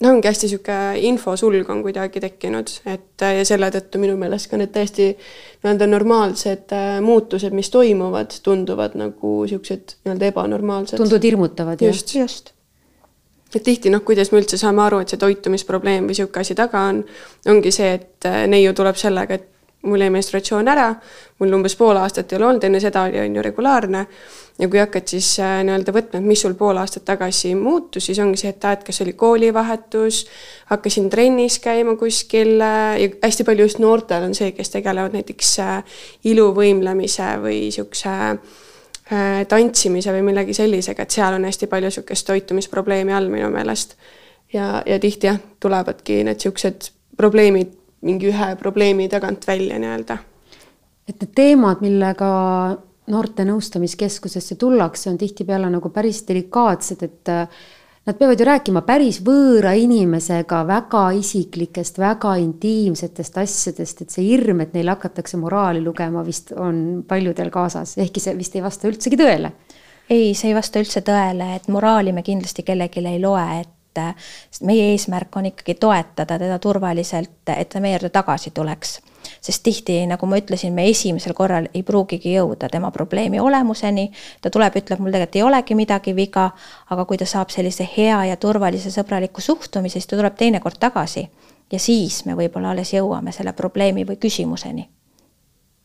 no 0.02 0.14
ongi 0.16 0.28
hästi 0.30 0.48
niisugune 0.48 1.02
infosulg 1.10 1.70
on 1.70 1.84
kuidagi 1.86 2.24
tekkinud, 2.24 2.72
et 2.90 3.26
ja 3.38 3.44
selle 3.48 3.70
tõttu 3.74 4.02
minu 4.02 4.16
meelest 4.20 4.50
ka 4.52 4.60
need 4.60 4.74
täiesti 4.74 5.12
nii-öelda 5.12 5.90
normaalsed 5.90 6.74
muutused, 7.06 7.54
mis 7.58 7.70
toimuvad, 7.74 8.40
tunduvad 8.44 8.98
nagu 9.00 9.36
niisugused 9.44 9.98
nii-öelda 10.02 10.32
ebanormaalsed. 10.34 10.98
tunduvad 10.98 11.30
hirmutavad, 11.30 11.86
jah? 11.86 11.94
just, 11.94 12.16
just 12.16 12.54
et 13.56 13.64
tihti 13.64 13.92
noh, 13.92 14.04
kuidas 14.08 14.32
me 14.32 14.40
üldse 14.40 14.58
saame 14.60 14.84
aru, 14.86 15.02
et 15.04 15.12
see 15.12 15.20
toitumisprobleem 15.22 16.06
või 16.06 16.16
niisugune 16.16 16.46
asi 16.46 16.56
taga 16.58 16.86
on, 16.92 17.02
ongi 17.52 17.74
see, 17.76 17.96
et 18.00 18.28
äh, 18.30 18.46
neiu 18.52 18.74
tuleb 18.78 19.00
sellega, 19.00 19.38
et 19.38 19.51
mul 19.82 20.04
jäi 20.04 20.12
menstratsioon 20.14 20.68
ära, 20.70 20.92
mul 21.42 21.58
umbes 21.58 21.76
pool 21.76 21.98
aastat 21.98 22.32
ei 22.32 22.38
ole 22.38 22.48
olnud, 22.52 22.64
enne 22.64 22.80
seda 22.84 23.06
oli, 23.08 23.20
on 23.20 23.36
ju, 23.36 23.44
regulaarne, 23.46 24.06
ja 24.62 24.70
kui 24.70 24.82
hakkad 24.82 25.10
siis 25.10 25.34
äh, 25.42 25.60
nii-öelda 25.66 25.96
võtma, 25.96 26.22
et 26.22 26.28
mis 26.28 26.44
sul 26.46 26.56
pool 26.60 26.78
aastat 26.78 27.06
tagasi 27.08 27.56
muutus, 27.58 28.06
siis 28.10 28.20
ongi 28.22 28.40
see, 28.42 28.54
et 28.54 28.66
aa, 28.66 28.78
et 28.78 28.88
kas 28.88 29.02
oli 29.06 29.14
koolivahetus, 29.18 30.24
hakkasin 30.74 31.10
trennis 31.14 31.60
käima 31.64 31.96
kuskil 32.00 32.58
äh, 32.62 32.98
ja 33.02 33.14
hästi 33.24 33.48
palju 33.48 33.70
just 33.70 33.82
noortel 33.82 34.30
on 34.30 34.38
see, 34.38 34.54
kes 34.58 34.76
tegelevad 34.76 35.18
näiteks 35.18 35.56
iluvõimlemise 36.34 37.34
või 37.42 37.64
niisuguse 37.70 38.20
Äh, 39.12 39.46
tantsimise 39.48 40.14
või 40.16 40.22
millegi 40.24 40.54
sellisega, 40.56 41.04
et 41.04 41.12
seal 41.12 41.36
on 41.36 41.44
hästi 41.44 41.68
palju 41.68 41.90
niisugust 41.90 42.24
toitumisprobleemi 42.30 43.12
all 43.12 43.28
minu 43.28 43.50
meelest. 43.52 43.98
ja, 44.54 44.84
ja 44.86 45.00
tihti 45.00 45.28
jah, 45.28 45.40
tulevadki 45.60 46.22
need 46.24 46.40
niisugused 46.40 46.88
probleemid 47.20 47.74
mingi 48.02 48.32
ühe 48.32 48.56
probleemi 48.60 49.10
tagant 49.10 49.48
välja 49.48 49.80
nii-öelda. 49.80 50.18
et 51.08 51.22
need 51.22 51.36
teemad, 51.36 51.82
millega 51.82 52.32
noorte 53.12 53.46
nõustamiskeskusesse 53.46 54.56
tullakse, 54.56 55.10
on 55.10 55.18
tihtipeale 55.18 55.70
nagu 55.70 55.90
päris 55.90 56.24
delikaatsed, 56.28 57.04
et 57.04 57.32
Nad 58.06 58.18
peavad 58.18 58.40
ju 58.42 58.46
rääkima 58.48 58.82
päris 58.82 59.20
võõra 59.22 59.76
inimesega 59.78 60.64
väga 60.66 61.04
isiklikest, 61.20 62.00
väga 62.02 62.32
intiimsetest 62.42 63.36
asjadest, 63.38 64.02
et 64.02 64.16
see 64.16 64.24
hirm, 64.26 64.64
et 64.64 64.74
neil 64.74 64.90
hakatakse 64.90 65.38
moraali 65.38 65.84
lugema, 65.86 66.24
vist 66.26 66.50
on 66.58 67.04
paljudel 67.08 67.52
kaasas, 67.54 67.94
ehkki 68.02 68.24
see 68.24 68.34
vist 68.40 68.58
ei 68.58 68.64
vasta 68.66 68.90
üldsegi 68.90 69.20
tõele. 69.22 69.52
ei, 70.10 70.34
see 70.34 70.50
ei 70.50 70.56
vasta 70.58 70.82
üldse 70.82 71.04
tõele, 71.06 71.52
et 71.56 71.70
moraali 71.70 72.10
me 72.12 72.24
kindlasti 72.26 72.66
kellelegi 72.66 73.06
ei 73.06 73.22
loe, 73.22 73.46
et 73.62 73.70
sest 73.94 74.64
meie 74.68 74.92
eesmärk 74.92 75.36
on 75.36 75.46
ikkagi 75.52 75.76
toetada 75.76 76.40
teda 76.40 76.60
turvaliselt, 76.60 77.50
et 77.56 77.70
ta 77.70 77.80
meie 77.80 77.98
juurde 77.98 78.10
tagasi 78.10 78.52
tuleks 78.52 79.00
sest 79.42 79.64
tihti, 79.64 80.00
nagu 80.10 80.26
ma 80.26 80.38
ütlesin, 80.42 80.74
me 80.74 80.88
esimesel 80.90 81.34
korral 81.38 81.68
ei 81.74 81.84
pruugigi 81.86 82.34
jõuda 82.34 82.70
tema 82.74 82.92
probleemi 82.92 83.40
olemuseni, 83.40 84.08
ta 84.42 84.50
tuleb, 84.50 84.76
ütleb, 84.82 85.02
mul 85.02 85.14
tegelikult 85.14 85.38
ei 85.38 85.44
olegi 85.46 85.78
midagi 85.78 86.16
viga, 86.18 86.48
aga 86.90 87.06
kui 87.06 87.20
ta 87.22 87.28
saab 87.30 87.54
sellise 87.54 87.88
hea 87.98 88.24
ja 88.32 88.38
turvalise 88.38 88.92
sõbraliku 88.94 89.42
suhtumise, 89.42 90.00
siis 90.00 90.10
ta 90.10 90.18
tuleb 90.18 90.38
teinekord 90.40 90.82
tagasi 90.82 91.28
ja 91.72 91.80
siis 91.80 92.24
me 92.26 92.36
võib-olla 92.36 92.74
alles 92.74 92.94
jõuame 92.94 93.34
selle 93.36 93.54
probleemi 93.54 94.06
või 94.08 94.18
küsimuseni 94.22 94.88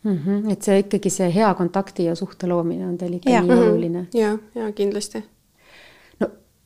mm. 0.03 0.19
-hmm, 0.19 0.53
et 0.53 0.63
see 0.63 0.83
ikkagi 0.83 1.11
see 1.11 1.31
hea 1.35 1.55
kontakti 1.55 2.05
ja 2.05 2.15
suhte 2.15 2.47
loomine 2.47 2.87
on 2.87 2.99
teil 2.99 3.19
ikkagi 3.19 3.37
ja. 3.37 3.43
nii 3.43 3.57
oluline. 3.57 4.07
ja, 4.15 4.37
ja 4.55 4.73
kindlasti 4.73 5.25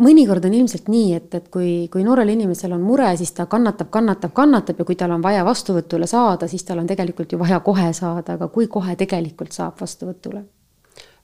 mõnikord 0.01 0.45
on 0.49 0.55
ilmselt 0.55 0.89
nii, 0.93 1.15
et, 1.17 1.35
et 1.35 1.49
kui, 1.53 1.89
kui 1.93 2.05
noorel 2.07 2.33
inimesel 2.35 2.73
on 2.77 2.85
mure, 2.85 3.11
siis 3.21 3.33
ta 3.37 3.47
kannatab, 3.51 3.91
kannatab, 3.91 4.33
kannatab 4.37 4.81
ja 4.81 4.89
kui 4.89 4.97
tal 4.99 5.15
on 5.17 5.23
vaja 5.25 5.45
vastuvõtule 5.47 6.09
saada, 6.11 6.49
siis 6.49 6.65
tal 6.65 6.83
on 6.83 6.89
tegelikult 6.91 7.33
ju 7.33 7.39
vaja 7.41 7.61
kohe 7.65 7.93
saada, 7.97 8.39
aga 8.39 8.49
kui 8.49 8.71
kohe 8.73 8.97
tegelikult 8.97 9.53
saab 9.57 9.81
vastuvõtule? 9.81 10.45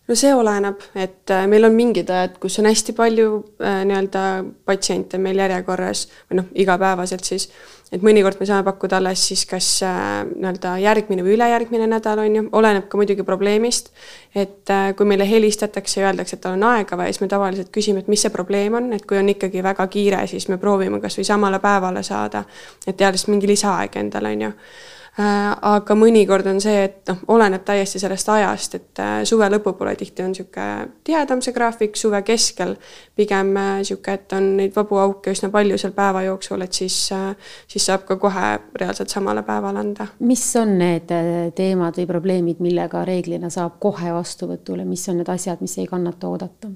No 0.08 0.14
see 0.14 0.34
oleneb, 0.34 0.82
et 0.94 1.30
äh, 1.34 1.46
meil 1.50 1.66
on 1.66 1.74
mingid 1.74 2.10
ajad, 2.12 2.36
kus 2.42 2.60
on 2.62 2.68
hästi 2.70 2.94
palju 2.96 3.30
äh, 3.62 3.80
nii-öelda 3.88 4.22
patsiente 4.68 5.18
meil 5.22 5.40
järjekorras 5.42 6.06
või 6.28 6.40
noh, 6.40 6.46
igapäevaselt 6.54 7.26
siis, 7.26 7.48
et 7.94 8.02
mõnikord 8.06 8.38
me 8.40 8.46
saame 8.48 8.66
pakkuda 8.66 9.00
alles 9.00 9.24
siis 9.30 9.42
kas 9.50 9.68
äh, 9.86 10.22
nii-öelda 10.30 10.76
järgmine 10.82 11.26
või 11.26 11.34
ülejärgmine 11.36 11.90
nädal, 11.90 12.22
on 12.22 12.38
ju, 12.38 12.46
oleneb 12.60 12.88
ka 12.90 13.00
muidugi 13.00 13.26
probleemist. 13.26 13.90
et 14.34 14.70
äh, 14.70 14.88
kui 14.96 15.06
meile 15.08 15.26
helistatakse 15.28 16.00
ja 16.00 16.10
öeldakse, 16.10 16.36
et 16.36 16.44
tal 16.44 16.58
on 16.58 16.66
aega 16.70 16.98
vaja, 16.98 17.12
siis 17.12 17.24
me 17.24 17.30
tavaliselt 17.32 17.72
küsime, 17.74 18.02
et 18.04 18.10
mis 18.12 18.22
see 18.22 18.34
probleem 18.34 18.78
on, 18.78 18.92
et 18.94 19.06
kui 19.06 19.18
on 19.18 19.28
ikkagi 19.32 19.62
väga 19.62 19.86
kiire, 19.90 20.26
siis 20.30 20.48
me 20.52 20.58
proovime 20.62 21.00
kasvõi 21.02 21.26
samale 21.26 21.58
päevale 21.62 22.02
saada, 22.06 22.44
et 22.86 23.00
lihtsalt 23.00 23.32
mingi 23.34 23.50
lisaaeg 23.50 23.98
endale, 24.02 24.36
on 24.36 24.46
ju 24.48 24.58
aga 25.16 25.94
mõnikord 25.96 26.46
on 26.50 26.58
see, 26.60 26.82
et 26.84 27.08
noh, 27.08 27.22
oleneb 27.32 27.62
täiesti 27.64 28.00
sellest 28.00 28.28
ajast, 28.28 28.74
et 28.76 29.00
äh, 29.00 29.14
suve 29.24 29.48
lõpupoole 29.48 29.94
tihti 29.96 30.24
on 30.24 30.34
niisugune 30.34 30.88
tihedam 31.06 31.40
see 31.44 31.54
graafik, 31.56 31.96
suve 31.96 32.20
keskel 32.26 32.74
pigem 33.16 33.54
niisugune, 33.56 34.12
äh, 34.12 34.20
et 34.20 34.34
on 34.36 34.50
neid 34.58 34.76
vabu 34.76 35.00
auke 35.00 35.32
üsna 35.32 35.48
palju 35.54 35.78
seal 35.80 35.94
päeva 35.96 36.26
jooksul, 36.26 36.66
et 36.66 36.76
siis, 36.76 36.98
siis 37.68 37.88
saab 37.88 38.04
ka 38.08 38.18
kohe 38.20 38.52
reaalselt 38.76 39.12
samale 39.12 39.44
päevale 39.46 39.80
anda. 39.80 40.08
mis 40.20 40.44
on 40.60 40.76
need 40.78 41.12
teemad 41.56 41.96
või 41.96 42.06
probleemid, 42.12 42.60
millega 42.60 43.04
reeglina 43.08 43.50
saab 43.50 43.80
kohe 43.80 44.12
vastuvõtule, 44.12 44.84
mis 44.84 45.08
on 45.08 45.22
need 45.22 45.32
asjad, 45.32 45.64
mis 45.64 45.78
ei 45.78 45.88
kannata 45.88 46.28
oodata? 46.28 46.68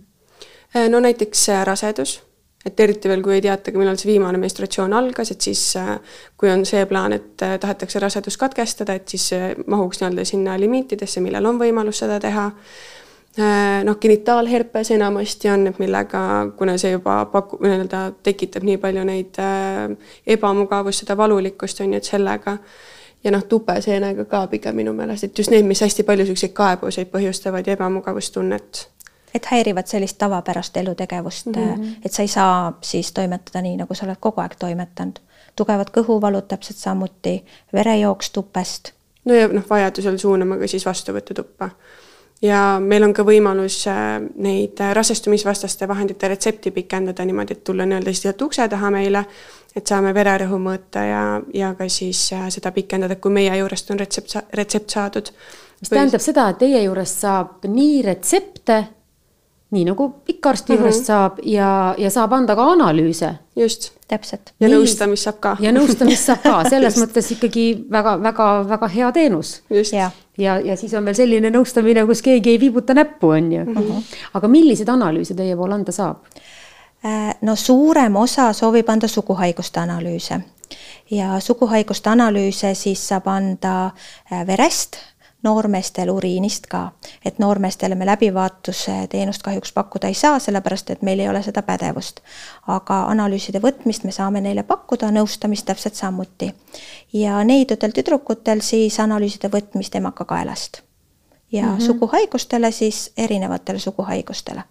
no 0.88 1.00
näiteks 1.02 1.48
rasedus 1.66 2.20
et 2.66 2.80
eriti 2.80 3.08
veel, 3.08 3.22
kui 3.24 3.38
ei 3.38 3.42
teatagi, 3.44 3.78
millal 3.80 3.96
see 3.98 4.10
viimane 4.10 4.38
menstratsioon 4.40 4.92
algas, 4.96 5.32
et 5.32 5.40
siis 5.40 5.62
äh, 5.80 5.94
kui 6.36 6.50
on 6.52 6.66
see 6.68 6.84
plaan, 6.90 7.14
et 7.16 7.44
äh, 7.46 7.56
tahetakse 7.60 8.02
rasedus 8.02 8.36
katkestada, 8.40 8.98
et 8.98 9.08
siis 9.08 9.30
mahuks 9.66 10.02
nii-öelda 10.02 10.26
sinna 10.28 10.58
limiitidesse, 10.60 11.22
millal 11.24 11.48
on 11.48 11.60
võimalus 11.60 12.02
seda 12.04 12.20
teha. 12.20 12.50
Äh, 13.40 13.80
noh, 13.86 13.96
genitaalherpes 14.02 14.92
enamasti 14.92 15.48
on, 15.52 15.70
et 15.70 15.80
millega, 15.80 16.22
kuna 16.58 16.76
see 16.80 16.92
juba 16.98 17.22
paku-, 17.32 17.62
nii-öelda 17.64 18.04
tekitab 18.26 18.68
nii 18.68 18.76
palju 18.82 19.08
neid 19.08 19.40
ebamugavust, 20.36 21.06
seda 21.06 21.16
valulikkust, 21.16 21.80
on 21.80 21.94
ju, 21.94 22.02
et 22.02 22.12
sellega 22.12 22.58
ja 23.24 23.32
noh, 23.32 23.44
tupeseenega 23.48 24.26
ka 24.28 24.46
pigem 24.52 24.76
minu 24.76 24.92
meelest, 24.96 25.30
et 25.30 25.38
just 25.38 25.52
need, 25.52 25.64
mis 25.68 25.80
hästi 25.80 26.04
palju 26.08 26.26
niisuguseid 26.26 26.56
kaebuseid 26.56 27.08
põhjustavad 27.12 27.68
ja 27.68 27.76
ebamugavustunnet 27.78 28.88
et 29.34 29.46
häirivad 29.46 29.86
sellist 29.86 30.18
tavapärast 30.18 30.76
elutegevust 30.76 31.46
mm, 31.46 31.52
-hmm. 31.52 31.86
et 32.04 32.12
sa 32.12 32.22
ei 32.22 32.28
saa 32.28 32.78
siis 32.80 33.12
toimetada 33.12 33.62
nii, 33.62 33.76
nagu 33.76 33.94
sa 33.94 34.06
oled 34.06 34.16
kogu 34.20 34.40
aeg 34.40 34.54
toimetanud. 34.58 35.18
tugevad 35.56 35.90
kõhuvalud 35.90 36.46
täpselt 36.48 36.76
samuti, 36.76 37.44
verejooks 37.72 38.30
tupest. 38.30 38.92
no 39.24 39.34
ja 39.34 39.48
noh, 39.48 39.64
vajadusel 39.70 40.18
suuname 40.18 40.58
ka 40.58 40.66
siis 40.66 40.86
vastuvõtutuppa. 40.86 41.70
ja 42.42 42.80
meil 42.80 43.02
on 43.02 43.14
ka 43.14 43.22
võimalus 43.22 43.86
äh, 43.86 44.20
neid 44.36 44.78
rasestumisvastaste 44.92 45.88
vahendite 45.88 46.28
retsepti 46.28 46.70
pikendada 46.70 47.24
niimoodi, 47.24 47.52
et 47.52 47.64
tulla 47.64 47.86
nii-öelda 47.86 48.10
lihtsalt 48.10 48.42
ukse 48.42 48.68
taha 48.68 48.90
meile, 48.90 49.24
et 49.76 49.86
saame 49.86 50.14
vererõhu 50.14 50.58
mõõta 50.58 51.04
ja, 51.06 51.42
ja 51.54 51.74
ka 51.74 51.88
siis 51.88 52.32
äh, 52.32 52.48
seda 52.48 52.72
pikendada, 52.72 53.16
kui 53.16 53.30
meie 53.30 53.56
juurest 53.56 53.90
on 53.90 53.98
retsept, 53.98 54.36
retsept 54.52 54.90
saadud. 54.90 55.32
mis 55.80 55.90
tähendab 55.90 56.20
seda, 56.20 56.48
et 56.48 56.58
teie 56.58 56.82
juurest 56.82 57.20
saab 57.20 57.64
nii 57.64 58.02
retsepte 58.02 58.86
nii 59.70 59.84
nagu 59.86 60.06
ikka 60.28 60.50
arsti 60.50 60.72
juurest 60.74 60.98
mm 60.98 61.02
-hmm. 61.02 61.06
saab 61.06 61.38
ja, 61.44 61.94
ja 61.98 62.10
saab 62.10 62.32
anda 62.32 62.56
ka 62.56 62.64
analüüse. 62.72 63.34
just, 63.56 63.92
täpselt. 64.08 64.52
ja 64.60 64.68
nõustamist 64.68 65.22
saab 65.22 65.40
ka. 65.40 65.56
ja 65.60 65.72
nõustamist 65.72 66.24
saab 66.24 66.42
ka, 66.42 66.64
selles 66.72 66.96
mõttes 66.96 67.30
ikkagi 67.32 67.86
väga-väga-väga 67.90 68.88
hea 68.88 69.12
teenus. 69.12 69.62
ja, 69.92 70.10
ja, 70.38 70.60
ja 70.60 70.76
siis 70.76 70.94
on 70.94 71.04
veel 71.04 71.14
selline 71.14 71.50
nõustamine, 71.50 72.06
kus 72.06 72.22
keegi 72.22 72.50
ei 72.50 72.60
viibuta 72.60 72.94
näppu, 72.94 73.28
on 73.28 73.52
ju 73.52 73.64
mm. 73.64 73.74
-hmm. 73.74 74.02
aga 74.34 74.48
milliseid 74.48 74.88
analüüse 74.88 75.34
teie 75.34 75.56
poole 75.56 75.74
anda 75.74 75.92
saab? 75.92 76.16
Äh, 77.04 77.34
no 77.40 77.56
suurem 77.56 78.16
osa 78.16 78.52
soovib 78.52 78.88
anda 78.88 79.08
suguhaiguste 79.08 79.80
analüüse 79.80 80.40
ja 81.10 81.40
suguhaiguste 81.40 82.10
analüüse 82.10 82.74
siis 82.74 83.08
saab 83.08 83.26
anda 83.26 83.90
äh, 84.32 84.46
verest 84.46 84.96
noormeestel 85.42 86.10
uriinist 86.10 86.66
ka, 86.66 86.90
et 87.24 87.38
noormeestele 87.38 87.94
me 87.94 88.06
läbivaatuse 88.06 89.06
teenust 89.10 89.42
kahjuks 89.42 89.72
pakkuda 89.72 90.08
ei 90.08 90.14
saa, 90.14 90.38
sellepärast 90.38 90.90
et 90.90 91.02
meil 91.02 91.20
ei 91.20 91.28
ole 91.28 91.42
seda 91.42 91.62
pädevust. 91.62 92.20
aga 92.66 93.00
analüüside 93.12 93.60
võtmist 93.60 94.04
me 94.04 94.12
saame 94.12 94.40
neile 94.40 94.62
pakkuda, 94.62 95.10
nõustamist 95.10 95.66
täpselt 95.66 95.94
samuti. 95.94 96.54
ja 97.12 97.44
neidudel 97.44 97.92
tüdrukutel 97.96 98.60
siis 98.60 99.00
analüüside 99.00 99.48
võtmist 99.48 99.94
emakakaelast. 99.94 100.82
ja 101.52 101.66
mm 101.66 101.76
-hmm. 101.76 101.86
suguhaigustele 101.86 102.70
siis 102.70 103.12
erinevatele 103.16 103.78
suguhaigustele. 103.78 104.62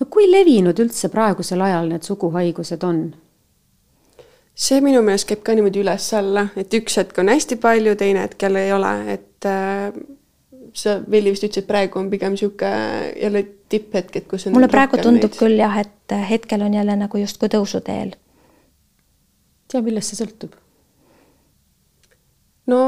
no 0.00 0.06
kui 0.10 0.30
levinud 0.30 0.78
üldse 0.78 1.08
praegusel 1.08 1.60
ajal 1.60 1.88
need 1.88 2.02
suguhaigused 2.02 2.82
on? 2.82 3.14
see 4.54 4.80
minu 4.80 5.02
meelest 5.02 5.28
käib 5.28 5.42
ka 5.42 5.54
niimoodi 5.54 5.80
üles-alla, 5.80 6.46
et 6.56 6.74
üks 6.74 6.96
hetk 6.96 7.18
on 7.18 7.28
hästi 7.28 7.56
palju, 7.56 7.96
teine 7.96 8.20
hetk 8.20 8.42
jälle 8.42 8.64
ei 8.64 8.72
ole, 8.72 9.12
et 9.12 9.31
et 9.42 9.50
äh, 9.50 10.00
sa, 10.78 10.96
Velli 11.10 11.34
vist 11.34 11.44
ütles, 11.44 11.64
et 11.64 11.68
praegu 11.68 12.00
on 12.00 12.10
pigem 12.12 12.36
niisugune 12.36 13.12
jälle 13.18 13.44
tipphetk, 13.72 14.16
et 14.16 14.28
kus 14.30 14.46
on 14.46 14.56
mulle 14.56 14.70
praegu 14.72 15.00
tundub 15.00 15.30
neid... 15.30 15.38
küll 15.38 15.58
jah, 15.60 15.78
et 15.82 16.16
hetkel 16.30 16.64
on 16.64 16.74
jälle 16.74 16.96
nagu 17.04 17.22
justkui 17.22 17.50
tõusuteel. 17.52 18.14
tea, 19.68 19.82
millest 19.84 20.12
see 20.12 20.22
sõltub? 20.22 20.54
no 22.70 22.82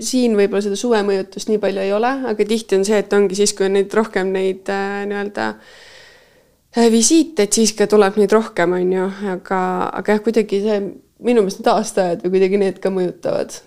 siin 0.00 0.36
võib-olla 0.36 0.64
seda 0.64 0.76
suve 0.78 1.00
mõjutust 1.06 1.50
nii 1.50 1.60
palju 1.62 1.82
ei 1.84 1.92
ole, 1.94 2.10
aga 2.30 2.46
tihti 2.48 2.78
on 2.78 2.84
see, 2.88 3.00
et 3.02 3.12
ongi 3.12 3.36
siis, 3.38 3.52
kui 3.56 3.68
on 3.68 3.76
neid 3.76 3.92
rohkem 3.94 4.32
neid 4.34 4.68
äh, 4.72 5.02
nii-öelda 5.08 5.48
äh, 5.52 6.88
visiite, 6.92 7.46
et 7.46 7.58
siis 7.60 7.74
ka 7.76 7.86
tuleb 7.90 8.16
neid 8.20 8.32
rohkem, 8.32 8.76
on 8.78 8.94
ju, 8.96 9.08
aga, 9.34 9.58
aga 10.00 10.16
jah, 10.16 10.22
kuidagi 10.24 10.62
see 10.64 10.80
minu 11.22 11.44
meelest 11.44 11.60
need 11.60 11.70
aastaajad 11.70 12.24
või 12.24 12.34
kuidagi 12.36 12.62
need 12.62 12.80
ka 12.82 12.92
mõjutavad. 12.94 13.60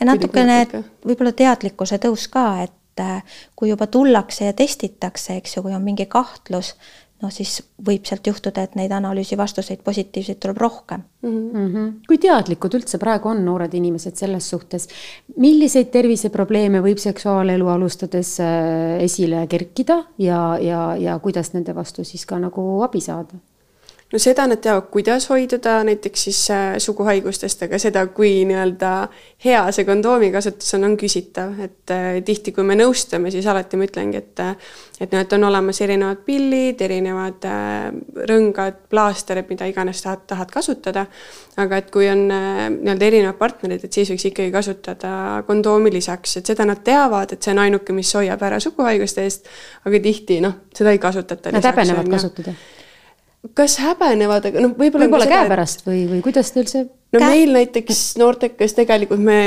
Ja 0.00 0.06
natukene 0.06 0.62
võib-olla 1.06 1.32
teadlikkuse 1.36 1.98
tõus 2.02 2.28
ka, 2.32 2.46
et 2.68 3.02
äh, 3.02 3.42
kui 3.56 3.72
juba 3.72 3.86
tullakse 3.90 4.48
ja 4.50 4.56
testitakse, 4.56 5.38
eks 5.38 5.56
ju, 5.56 5.66
kui 5.66 5.74
on 5.74 5.84
mingi 5.84 6.06
kahtlus, 6.10 6.74
noh, 7.22 7.32
siis 7.34 7.58
võib 7.86 8.06
sealt 8.06 8.26
juhtuda, 8.30 8.62
et 8.62 8.76
neid 8.78 8.92
analüüsi 8.94 9.36
vastuseid 9.38 9.82
positiivseid 9.86 10.38
tuleb 10.42 10.60
rohkem 10.62 11.02
mm. 11.22 11.50
-hmm. 11.52 11.90
kui 12.06 12.18
teadlikud 12.22 12.74
üldse 12.78 12.98
praegu 12.98 13.32
on 13.32 13.44
noored 13.44 13.74
inimesed 13.74 14.16
selles 14.16 14.48
suhtes, 14.50 14.88
milliseid 15.36 15.90
terviseprobleeme 15.90 16.82
võib 16.82 17.02
seksuaalelu 17.02 17.68
alustades 17.74 18.38
äh, 18.40 19.02
esile 19.02 19.46
kerkida 19.46 20.04
ja, 20.18 20.58
ja, 20.62 20.96
ja 20.96 21.18
kuidas 21.18 21.52
nende 21.52 21.74
vastu 21.74 22.04
siis 22.04 22.26
ka 22.26 22.38
nagu 22.38 22.82
abi 22.82 23.00
saada? 23.00 23.34
No 24.12 24.18
seda 24.18 24.46
nad 24.48 24.60
teavad, 24.64 24.86
kuidas 24.92 25.28
hoiduda 25.28 25.82
näiteks 25.84 26.22
siis 26.28 26.40
äh, 26.50 26.76
suguhaigustest, 26.80 27.62
aga 27.66 27.78
seda, 27.80 28.06
kui 28.16 28.30
nii-öelda 28.48 28.92
hea 29.44 29.60
see 29.74 29.84
kondoomi 29.84 30.30
kasutus 30.32 30.72
on, 30.78 30.86
on 30.88 30.94
küsitav, 31.00 31.52
et 31.64 31.92
äh, 31.92 32.06
tihti, 32.24 32.54
kui 32.56 32.64
me 32.64 32.76
nõustame, 32.78 33.32
siis 33.34 33.46
alati 33.46 33.76
ma 33.76 33.88
ütlengi, 33.88 34.22
et 34.22 34.44
äh, 34.44 34.70
et 34.98 35.12
noh, 35.12 35.20
et 35.22 35.34
on 35.36 35.44
olemas 35.46 35.78
erinevad 35.84 36.24
pillid, 36.26 36.80
erinevad 36.82 37.44
rõngad, 38.26 38.80
plaasterid, 38.90 39.46
mida 39.52 39.68
iganes 39.70 40.00
tahad, 40.02 40.24
tahad 40.26 40.50
kasutada. 40.50 41.04
aga 41.58 41.78
et 41.78 41.90
kui 41.90 42.08
on 42.10 42.24
nii-öelda 42.30 43.06
erinevad 43.06 43.38
partnerid, 43.38 43.84
et 43.84 43.92
siis 43.92 44.10
võiks 44.10 44.24
ikkagi 44.30 44.50
kasutada 44.54 45.44
kondoomi 45.46 45.92
lisaks, 45.94 46.36
et 46.40 46.50
seda 46.50 46.66
nad 46.66 46.82
teavad, 46.86 47.32
et 47.34 47.42
see 47.42 47.54
on 47.54 47.62
ainuke, 47.62 47.94
mis 47.94 48.10
hoiab 48.14 48.42
ära 48.42 48.58
suguhaiguste 48.62 49.22
eest. 49.22 49.46
aga 49.84 50.02
tihti 50.02 50.40
noh, 50.42 50.58
seda 50.74 50.96
ei 50.96 50.98
kasutata. 51.02 51.54
Nad 51.54 51.70
häbenevad 51.70 52.10
kasutada 52.16 52.56
kas 53.58 53.78
häbenevad, 53.82 54.48
aga 54.50 54.62
noh, 54.62 54.72
võib-olla 54.78 55.06
võib-olla 55.06 55.28
käepärast 55.30 55.84
või, 55.86 56.04
või 56.10 56.22
kuidas 56.24 56.50
teil 56.54 56.66
see 56.70 56.84
no 56.84 57.20
Käe... 57.20 57.28
meil 57.28 57.52
näiteks 57.54 58.00
noortekas 58.20 58.74
tegelikult 58.76 59.22
me 59.24 59.38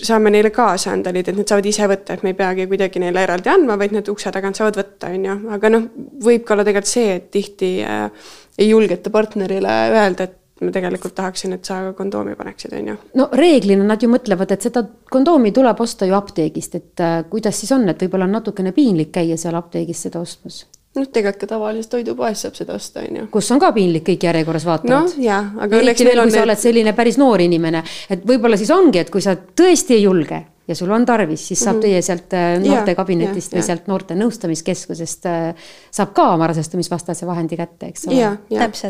saame 0.00 0.30
neile 0.32 0.52
ka 0.54 0.72
sandalid, 0.80 1.28
et 1.28 1.38
nad 1.38 1.48
saavad 1.50 1.66
ise 1.68 1.88
võtta, 1.90 2.16
et 2.16 2.22
me 2.22 2.32
ei 2.32 2.38
peagi 2.38 2.68
kuidagi 2.70 3.02
neile 3.02 3.24
eraldi 3.26 3.50
andma, 3.52 3.78
vaid 3.80 3.96
nad 3.96 4.08
ukse 4.12 4.32
tagant 4.34 4.58
saavad 4.58 4.78
võtta, 4.78 5.10
on 5.10 5.26
ju, 5.28 5.38
aga 5.56 5.72
noh, 5.74 5.88
võib 6.22 6.46
ka 6.46 6.54
olla 6.56 6.66
tegelikult 6.68 6.92
see, 6.92 7.16
et 7.18 7.26
tihti 7.34 7.72
äh, 7.86 8.30
ei 8.62 8.70
julgeta 8.70 9.12
partnerile 9.14 9.74
öelda, 9.90 10.28
et 10.30 10.38
ma 10.62 10.70
tegelikult 10.70 11.16
tahaksin, 11.18 11.56
et 11.56 11.66
sa 11.66 11.80
kondoomi 11.98 12.36
paneksid, 12.38 12.76
on 12.78 12.92
ju. 12.92 12.98
no 13.18 13.26
reeglina 13.34 13.86
nad 13.88 14.02
ju 14.02 14.10
mõtlevad, 14.12 14.54
et 14.54 14.68
seda 14.70 14.84
kondoomi 15.10 15.50
tuleb 15.54 15.82
osta 15.82 16.06
ju 16.06 16.14
apteegist, 16.18 16.78
et 16.78 17.02
äh, 17.02 17.18
kuidas 17.32 17.58
siis 17.58 17.74
on, 17.74 17.88
et 17.90 18.06
võib-olla 18.06 18.30
on 18.30 18.38
natukene 18.38 18.70
piinlik 18.76 19.10
käia 19.18 19.40
seal 19.40 19.58
apteegis 19.58 20.06
seda 20.06 20.22
ostmas 20.22 20.62
noh, 20.98 21.08
tegelikult 21.08 21.40
ka 21.40 21.50
tavalises 21.54 21.90
toidupoes 21.92 22.44
saab 22.44 22.56
seda 22.58 22.76
osta, 22.76 23.00
on 23.00 23.20
ju. 23.20 23.26
kus 23.32 23.50
on 23.54 23.60
ka 23.62 23.72
piinlik, 23.76 24.04
kõik 24.06 24.26
järjekorras 24.28 24.66
vaatavad. 24.68 24.92
noh, 25.08 25.18
jaa, 25.24 25.42
aga 25.66 25.80
eriti 25.80 26.06
veel, 26.08 26.20
kui 26.20 26.30
need... 26.30 26.36
sa 26.36 26.46
oled 26.46 26.62
selline 26.62 26.96
päris 26.96 27.18
noor 27.20 27.44
inimene, 27.44 27.84
et 28.12 28.24
võib-olla 28.28 28.60
siis 28.60 28.72
ongi, 28.74 29.02
et 29.02 29.12
kui 29.12 29.24
sa 29.24 29.36
tõesti 29.36 29.96
ei 29.98 30.04
julge 30.04 30.42
ja 30.68 30.76
sul 30.78 30.90
on 30.94 31.06
tarvis, 31.06 31.48
siis 31.48 31.60
saab 31.60 31.76
-hmm. 31.76 31.80
teie 31.80 32.02
sealt 32.02 32.34
äh, 32.38 32.54
noortekabinetist 32.62 33.54
või 33.56 33.66
sealt 33.66 33.86
noorte 33.90 34.14
nõustamiskeskusest 34.14 35.26
äh, 35.26 35.68
saab 35.90 36.12
ka 36.14 36.28
oma 36.34 36.46
rasestumisvastase 36.52 37.26
vahendi 37.26 37.56
kätte, 37.56 37.86
eks 37.86 38.06
ole. 38.06 38.16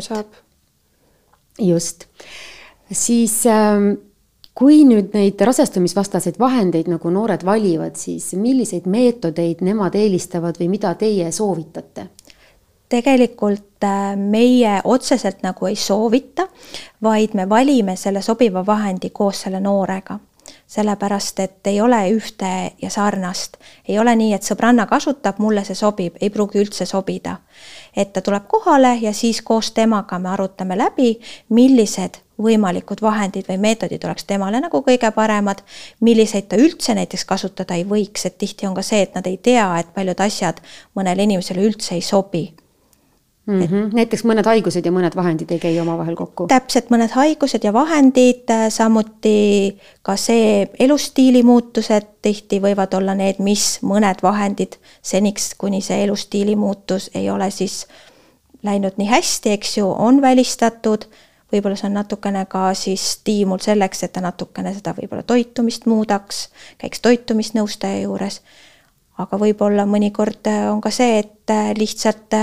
saab. 0.01 0.27
just, 1.59 2.05
siis 2.91 3.45
ähm, 3.45 3.93
kui 4.53 4.83
nüüd 4.85 5.15
neid 5.17 5.41
rasestumisvastaseid 5.41 6.37
vahendeid 6.39 6.89
nagu 6.91 7.09
noored 7.09 7.45
valivad, 7.45 7.95
siis 7.97 8.33
milliseid 8.37 8.85
meetodeid 8.85 9.63
nemad 9.65 9.95
eelistavad 9.97 10.59
või 10.61 10.69
mida 10.75 10.93
teie 10.95 11.31
soovitate? 11.31 12.09
tegelikult 12.93 13.81
äh, 13.87 14.11
meie 14.19 14.75
otseselt 14.83 15.39
nagu 15.41 15.65
ei 15.65 15.75
soovita, 15.75 16.45
vaid 17.01 17.33
me 17.33 17.47
valime 17.49 17.95
selle 17.97 18.21
sobiva 18.21 18.61
vahendi 18.65 19.09
koos 19.09 19.39
selle 19.47 19.59
noorega 19.63 20.19
sellepärast 20.67 21.39
et 21.39 21.67
ei 21.67 21.81
ole 21.81 21.99
ühte 22.09 22.71
ja 22.81 22.89
sarnast. 22.89 23.57
ei 23.87 23.99
ole 23.99 24.15
nii, 24.15 24.33
et 24.33 24.43
sõbranna 24.43 24.85
kasutab, 24.89 25.39
mulle 25.39 25.63
see 25.67 25.75
sobib, 25.75 26.17
ei 26.21 26.29
pruugi 26.29 26.59
üldse 26.63 26.85
sobida. 26.85 27.37
et 27.95 28.13
ta 28.13 28.21
tuleb 28.21 28.47
kohale 28.47 28.97
ja 29.01 29.13
siis 29.13 29.41
koos 29.41 29.71
temaga 29.71 30.19
me 30.19 30.29
arutame 30.29 30.77
läbi, 30.77 31.19
millised 31.49 32.17
võimalikud 32.43 33.01
vahendid 33.01 33.47
või 33.49 33.59
meetodid 33.67 34.03
oleks 34.05 34.27
temale 34.29 34.61
nagu 34.63 34.83
kõige 34.85 35.11
paremad, 35.15 35.63
milliseid 35.99 36.49
ta 36.51 36.59
üldse 36.59 36.95
näiteks 36.97 37.25
kasutada 37.25 37.77
ei 37.79 37.87
võiks, 37.87 38.27
et 38.27 38.37
tihti 38.37 38.67
on 38.67 38.75
ka 38.75 38.85
see, 38.85 39.01
et 39.07 39.15
nad 39.15 39.27
ei 39.27 39.37
tea, 39.37 39.69
et 39.79 39.93
paljud 39.95 40.19
asjad 40.19 40.61
mõnele 40.95 41.25
inimesele 41.29 41.65
üldse 41.65 41.95
ei 41.95 42.05
sobi 42.05 42.49
Mm 43.45 43.61
-hmm. 43.61 43.87
Et, 43.87 43.93
näiteks 43.93 44.23
mõned 44.23 44.45
haigused 44.45 44.85
ja 44.85 44.91
mõned 44.91 45.15
vahendid 45.15 45.49
ei 45.51 45.59
käi 45.59 45.79
omavahel 45.79 46.15
kokku? 46.15 46.45
täpselt, 46.47 46.87
mõned 46.89 47.11
haigused 47.11 47.63
ja 47.63 47.73
vahendid, 47.73 48.47
samuti 48.69 49.77
ka 50.01 50.15
see 50.15 50.69
elustiili 50.79 51.43
muutused 51.43 52.07
tihti 52.21 52.61
võivad 52.63 52.95
olla 52.95 53.15
need, 53.15 53.35
mis 53.39 53.79
mõned 53.81 54.23
vahendid 54.23 54.79
seniks, 55.01 55.55
kuni 55.57 55.81
see 55.81 56.03
elustiili 56.03 56.55
muutus 56.55 57.09
ei 57.13 57.29
ole 57.29 57.51
siis 57.51 57.87
läinud 58.63 58.95
nii 58.97 59.07
hästi, 59.07 59.49
eks 59.49 59.77
ju, 59.77 59.91
on 59.91 60.21
välistatud 60.21 61.05
võib-olla 61.53 61.77
see 61.79 61.89
on 61.89 61.97
natukene 61.99 62.45
ka 62.49 62.65
siis 62.77 63.03
stiimul 63.17 63.61
selleks, 63.63 64.03
et 64.03 64.13
ta 64.15 64.21
natukene 64.23 64.73
seda 64.75 64.95
võib-olla 64.97 65.23
toitumist 65.27 65.87
muudaks, 65.89 66.47
käiks 66.81 67.01
toitumisnõustaja 67.05 68.03
juures. 68.03 68.41
aga 69.17 69.37
võib-olla 69.37 69.85
mõnikord 69.85 70.47
on 70.71 70.81
ka 70.81 70.89
see, 70.91 71.19
et 71.19 71.51
lihtsalt 71.77 72.33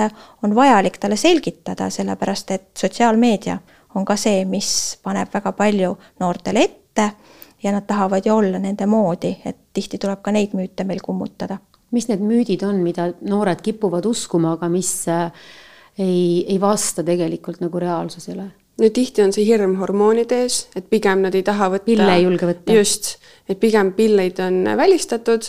on 0.43 0.55
vajalik 0.55 0.99
talle 1.03 1.17
selgitada, 1.17 1.91
sellepärast 1.91 2.51
et 2.51 2.69
sotsiaalmeedia 2.79 3.59
on 3.95 4.05
ka 4.05 4.17
see, 4.17 4.45
mis 4.45 4.99
paneb 5.03 5.33
väga 5.35 5.53
palju 5.53 5.97
noortele 6.21 6.63
ette 6.63 7.11
ja 7.63 7.73
nad 7.73 7.87
tahavad 7.87 8.27
ju 8.27 8.35
olla 8.35 8.59
nende 8.59 8.87
moodi, 8.87 9.35
et 9.45 9.57
tihti 9.73 9.99
tuleb 9.99 10.23
ka 10.23 10.33
neid 10.33 10.55
müüte 10.55 10.85
meil 10.85 11.03
kummutada. 11.03 11.59
mis 11.91 12.07
need 12.07 12.21
müüdid 12.23 12.63
on, 12.63 12.77
mida 12.87 13.09
noored 13.27 13.61
kipuvad 13.67 14.07
uskuma, 14.07 14.53
aga 14.53 14.69
mis 14.71 15.09
äh, 15.09 15.33
ei, 15.99 16.45
ei 16.49 16.61
vasta 16.61 17.03
tegelikult 17.03 17.61
nagu 17.61 17.79
reaalsusele? 17.83 18.47
No 18.81 18.89
tihti 18.89 19.23
on 19.25 19.35
see 19.37 19.47
hirm 19.49 19.77
hormoonide 19.81 20.43
ees, 20.45 20.63
et 20.77 20.87
pigem 20.91 21.25
nad 21.27 21.37
ei 21.37 21.45
taha 21.47 21.71
võtta. 21.75 21.87
pille 21.89 22.11
ei 22.17 22.25
julge 22.25 22.49
võtta. 22.49 22.77
just, 22.77 23.17
et 23.51 23.59
pigem 23.61 23.93
pilleid 23.97 24.39
on 24.45 24.63
välistatud, 24.79 25.49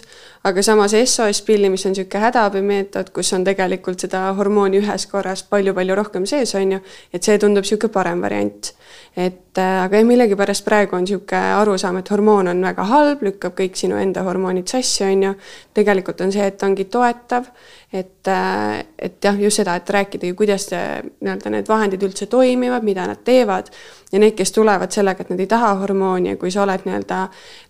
aga 0.49 0.63
samas 0.65 0.95
SOS 0.97 1.43
pilli, 1.45 1.69
mis 1.69 1.85
on 1.85 1.93
niisugune 1.93 2.23
hädaabimeetod, 2.25 3.11
kus 3.13 3.29
on 3.37 3.45
tegelikult 3.45 4.01
seda 4.01 4.23
hormooni 4.37 4.81
ühes 4.81 5.05
korras 5.11 5.45
palju-palju 5.51 5.97
rohkem 5.99 6.25
sees, 6.29 6.55
on 6.57 6.77
ju, 6.77 6.81
et 7.13 7.23
see 7.23 7.37
tundub 7.41 7.67
niisugune 7.67 7.93
parem 7.93 8.25
variant 8.25 8.73
et 9.17 9.57
äh, 9.57 9.83
aga 9.83 9.99
jah, 9.99 10.05
millegipärast 10.07 10.63
praegu 10.63 10.95
on 10.95 11.03
niisugune 11.03 11.39
arusaam, 11.57 11.97
et 11.99 12.09
hormoon 12.13 12.47
on 12.47 12.61
väga 12.63 12.85
halb, 12.87 13.23
lükkab 13.27 13.57
kõik 13.57 13.75
sinu 13.75 13.97
enda 13.99 14.23
hormoonid 14.23 14.71
sassi, 14.71 15.03
on 15.03 15.25
ju. 15.25 15.31
tegelikult 15.75 16.21
on 16.23 16.31
see, 16.31 16.45
et 16.47 16.63
ongi 16.63 16.85
toetav, 16.91 17.49
et, 17.91 18.27
äh, 18.31 18.77
et 18.95 19.17
jah, 19.23 19.35
just 19.35 19.59
seda, 19.59 19.75
et 19.75 19.89
rääkida, 19.97 20.31
kuidas 20.39 20.69
nii-öelda 20.71 21.51
need 21.51 21.67
vahendid 21.67 22.07
üldse 22.07 22.29
toimivad, 22.31 22.87
mida 22.87 23.09
nad 23.11 23.19
teevad 23.27 23.67
ja 24.13 24.19
need, 24.23 24.37
kes 24.37 24.55
tulevad 24.55 24.95
sellega, 24.95 25.25
et 25.25 25.35
nad 25.35 25.43
ei 25.43 25.51
taha 25.51 25.73
hormooni 25.83 26.31
ja 26.31 26.39
kui 26.39 26.51
sa 26.51 26.63
oled 26.63 26.87
nii-öelda 26.87 27.19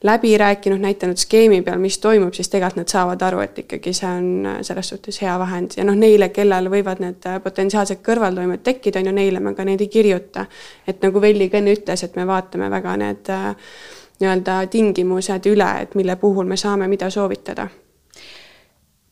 läbi 0.06 0.21
rääkinud, 0.38 0.80
näidanud 0.80 1.18
skeemi 1.18 1.62
peal, 1.62 1.80
mis 1.80 1.98
toimub, 2.00 2.34
siis 2.34 2.50
tegelikult 2.50 2.82
nad 2.82 2.92
saavad 2.92 3.22
aru, 3.26 3.40
et 3.44 3.60
ikkagi 3.64 3.94
see 3.96 4.10
on 4.10 4.46
äh, 4.46 4.58
selles 4.66 4.92
suhtes 4.94 5.22
hea 5.22 5.34
vahend 5.40 5.78
ja 5.78 5.86
noh, 5.88 5.98
neile, 5.98 6.30
kellel 6.34 6.70
võivad 6.72 7.02
need 7.04 7.28
äh, 7.30 7.40
potentsiaalsed 7.44 8.02
kõrvaltoimed 8.06 8.64
tekkida, 8.64 9.02
on 9.02 9.12
ju, 9.12 9.16
neile 9.18 9.42
me 9.44 9.56
ka 9.58 9.66
neid 9.68 9.82
ei 9.82 9.92
kirjuta. 9.92 10.46
et 10.88 11.02
nagu 11.04 11.22
Velli 11.22 11.50
ka 11.50 11.60
enne 11.60 11.76
ütles, 11.76 12.04
et 12.04 12.16
me 12.16 12.28
vaatame 12.28 12.70
väga 12.72 12.98
need 13.02 13.32
äh, 13.34 13.54
nii-öelda 14.22 14.58
tingimused 14.72 15.48
üle, 15.50 15.72
et 15.82 15.96
mille 15.96 16.16
puhul 16.16 16.46
me 16.46 16.58
saame 16.58 16.88
mida 16.88 17.10
soovitada 17.10 17.68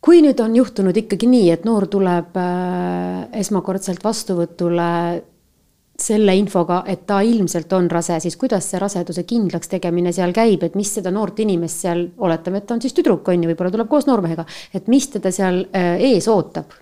kui 0.02 0.22
nüüd 0.24 0.40
on 0.40 0.56
juhtunud 0.56 0.96
ikkagi 0.96 1.28
nii, 1.28 1.50
et 1.52 1.66
noor 1.68 1.90
tuleb 1.92 2.38
esmakordselt 3.36 4.04
vastuvõtule 4.04 4.86
selle 6.02 6.36
infoga, 6.38 6.84
et 6.88 7.06
ta 7.08 7.20
ilmselt 7.26 7.74
on 7.74 7.90
rase, 7.92 8.20
siis 8.24 8.38
kuidas 8.40 8.70
see 8.72 8.80
raseduse 8.82 9.24
kindlaks 9.30 9.72
tegemine 9.72 10.14
seal 10.16 10.34
käib, 10.36 10.64
et 10.64 10.78
mis 10.80 10.92
seda 11.00 11.12
noort 11.14 11.40
inimest 11.44 11.86
seal, 11.86 12.06
oletame, 12.18 12.62
et 12.62 12.68
ta 12.70 12.78
on 12.78 12.84
siis 12.84 12.96
tüdruk, 12.98 13.28
on 13.28 13.44
ju, 13.44 13.50
võib-olla 13.52 13.74
tuleb 13.74 13.90
koos 13.92 14.08
noormehega, 14.10 14.46
et 14.74 14.88
mis 14.92 15.10
teda 15.14 15.32
seal 15.36 15.66
äh, 15.74 15.96
ees 16.12 16.30
ootab? 16.32 16.74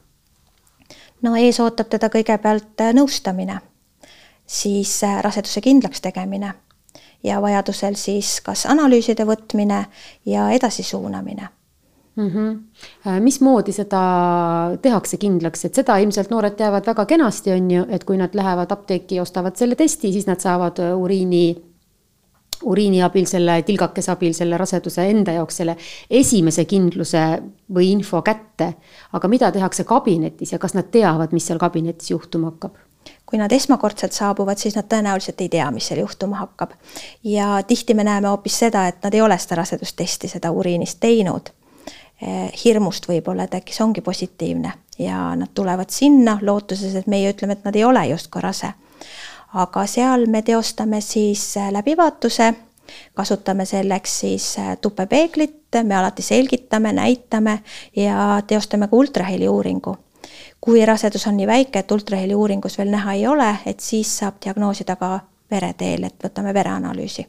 no 1.26 1.34
ees 1.36 1.60
ootab 1.64 1.90
teda 1.90 2.12
kõigepealt 2.14 2.86
äh, 2.86 2.94
nõustamine, 2.96 3.60
siis 4.46 4.94
äh, 5.04 5.20
raseduse 5.26 5.62
kindlaks 5.66 6.02
tegemine 6.06 6.54
ja 7.26 7.42
vajadusel 7.42 7.98
siis 7.98 8.38
kas 8.46 8.68
analüüside 8.70 9.26
võtmine 9.26 9.86
ja 10.26 10.50
edasisuunamine 10.54 11.50
mm. 12.18 12.30
-hmm. 12.30 13.20
mismoodi 13.20 13.72
seda 13.72 14.02
tehakse 14.82 15.18
kindlaks, 15.18 15.66
et 15.66 15.76
seda 15.76 15.98
ilmselt 15.98 16.30
noored 16.30 16.58
teavad 16.58 16.86
väga 16.86 17.06
kenasti, 17.06 17.52
on 17.52 17.72
ju, 17.72 17.86
et 17.90 18.04
kui 18.04 18.18
nad 18.18 18.36
lähevad 18.36 18.72
apteeki 18.72 19.20
ostavad 19.20 19.56
selle 19.56 19.76
testi, 19.76 20.12
siis 20.12 20.28
nad 20.28 20.40
saavad 20.40 20.80
äh, 20.80 20.98
uriini 20.98 21.56
uriini 22.64 23.04
abil, 23.04 23.26
selle 23.30 23.62
tilgakese 23.62 24.12
abil 24.12 24.34
selle 24.34 24.58
raseduse 24.58 25.06
enda 25.10 25.36
jaoks 25.36 25.60
selle 25.62 25.76
esimese 26.10 26.66
kindluse 26.66 27.24
või 27.74 27.92
info 27.92 28.22
kätte. 28.22 28.74
aga 29.14 29.28
mida 29.28 29.52
tehakse 29.52 29.84
kabinetis 29.84 30.52
ja 30.52 30.60
kas 30.60 30.74
nad 30.74 30.90
teavad, 30.92 31.32
mis 31.32 31.46
seal 31.48 31.60
kabinetis 31.60 32.12
juhtuma 32.12 32.52
hakkab? 32.52 32.76
kui 33.26 33.40
nad 33.40 33.52
esmakordselt 33.52 34.16
saabuvad, 34.16 34.58
siis 34.58 34.76
nad 34.76 34.88
tõenäoliselt 34.88 35.42
ei 35.44 35.50
tea, 35.52 35.68
mis 35.72 35.88
seal 35.88 36.00
juhtuma 36.00 36.42
hakkab. 36.42 36.72
ja 37.24 37.62
tihti 37.68 37.94
me 37.94 38.04
näeme 38.04 38.28
hoopis 38.28 38.60
seda, 38.60 38.88
et 38.88 39.04
nad 39.04 39.14
ei 39.14 39.22
ole 39.22 39.38
seda 39.38 39.62
rasedustesti, 39.62 40.28
seda 40.28 40.52
uriinist 40.52 41.00
teinud. 41.00 41.52
Eh, 42.22 42.52
hirmust 42.64 43.06
võib-olla, 43.06 43.46
et 43.46 43.54
äkki 43.54 43.76
see 43.76 43.84
ongi 43.86 44.02
positiivne 44.02 44.72
ja 44.98 45.36
nad 45.38 45.52
tulevad 45.54 45.92
sinna 45.94 46.40
lootuses, 46.42 46.96
et 46.98 47.08
meie 47.08 47.30
ütleme, 47.30 47.54
et 47.54 47.66
nad 47.68 47.76
ei 47.78 47.84
ole 47.86 48.02
justkui 48.10 48.42
rase 48.42 48.72
aga 49.54 49.86
seal 49.88 50.26
me 50.28 50.42
teostame 50.42 51.02
siis 51.02 51.58
äh, 51.58 51.70
läbivaatuse, 51.72 52.54
kasutame 53.14 53.66
selleks 53.66 54.20
siis 54.20 54.48
äh, 54.60 54.78
tupepeeglit, 54.82 55.80
me 55.84 55.96
alati 55.96 56.22
selgitame, 56.22 56.94
näitame 56.94 57.60
ja 57.96 58.42
teostame 58.48 58.88
ka 58.88 58.96
ultraheliuuringu. 58.96 59.98
kui 60.62 60.86
rasedus 60.86 61.28
on 61.28 61.38
nii 61.38 61.48
väike, 61.48 61.80
et 61.80 61.92
ultraheliuuringus 61.92 62.78
veel 62.78 62.90
näha 62.92 63.14
ei 63.14 63.28
ole, 63.28 63.56
et 63.66 63.80
siis 63.80 64.18
saab 64.18 64.42
diagnoosida 64.46 64.96
ka 64.96 65.20
vereteel, 65.52 66.04
et 66.04 66.24
võtame 66.24 66.54
vereanalüüsi 66.54 67.28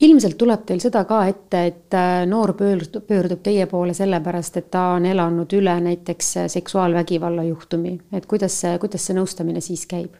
ilmselt 0.00 0.38
tuleb 0.38 0.64
teil 0.66 0.80
seda 0.82 1.04
ka 1.08 1.20
ette, 1.30 1.64
et 1.66 1.94
äh, 1.94 2.26
noor 2.26 2.54
pöördub, 2.58 3.06
pöördub 3.06 3.42
teie 3.42 3.66
poole 3.66 3.94
sellepärast, 3.94 4.56
et 4.56 4.70
ta 4.70 4.86
on 4.96 5.06
elanud 5.06 5.52
üle 5.52 5.74
näiteks 5.80 6.36
äh, 6.36 6.48
seksuaalvägivalla 6.48 7.42
juhtumi, 7.42 7.98
et 8.12 8.26
kuidas 8.26 8.60
see, 8.60 8.78
kuidas 8.78 9.06
see 9.06 9.18
nõustamine 9.18 9.62
siis 9.64 9.86
käib? 9.86 10.14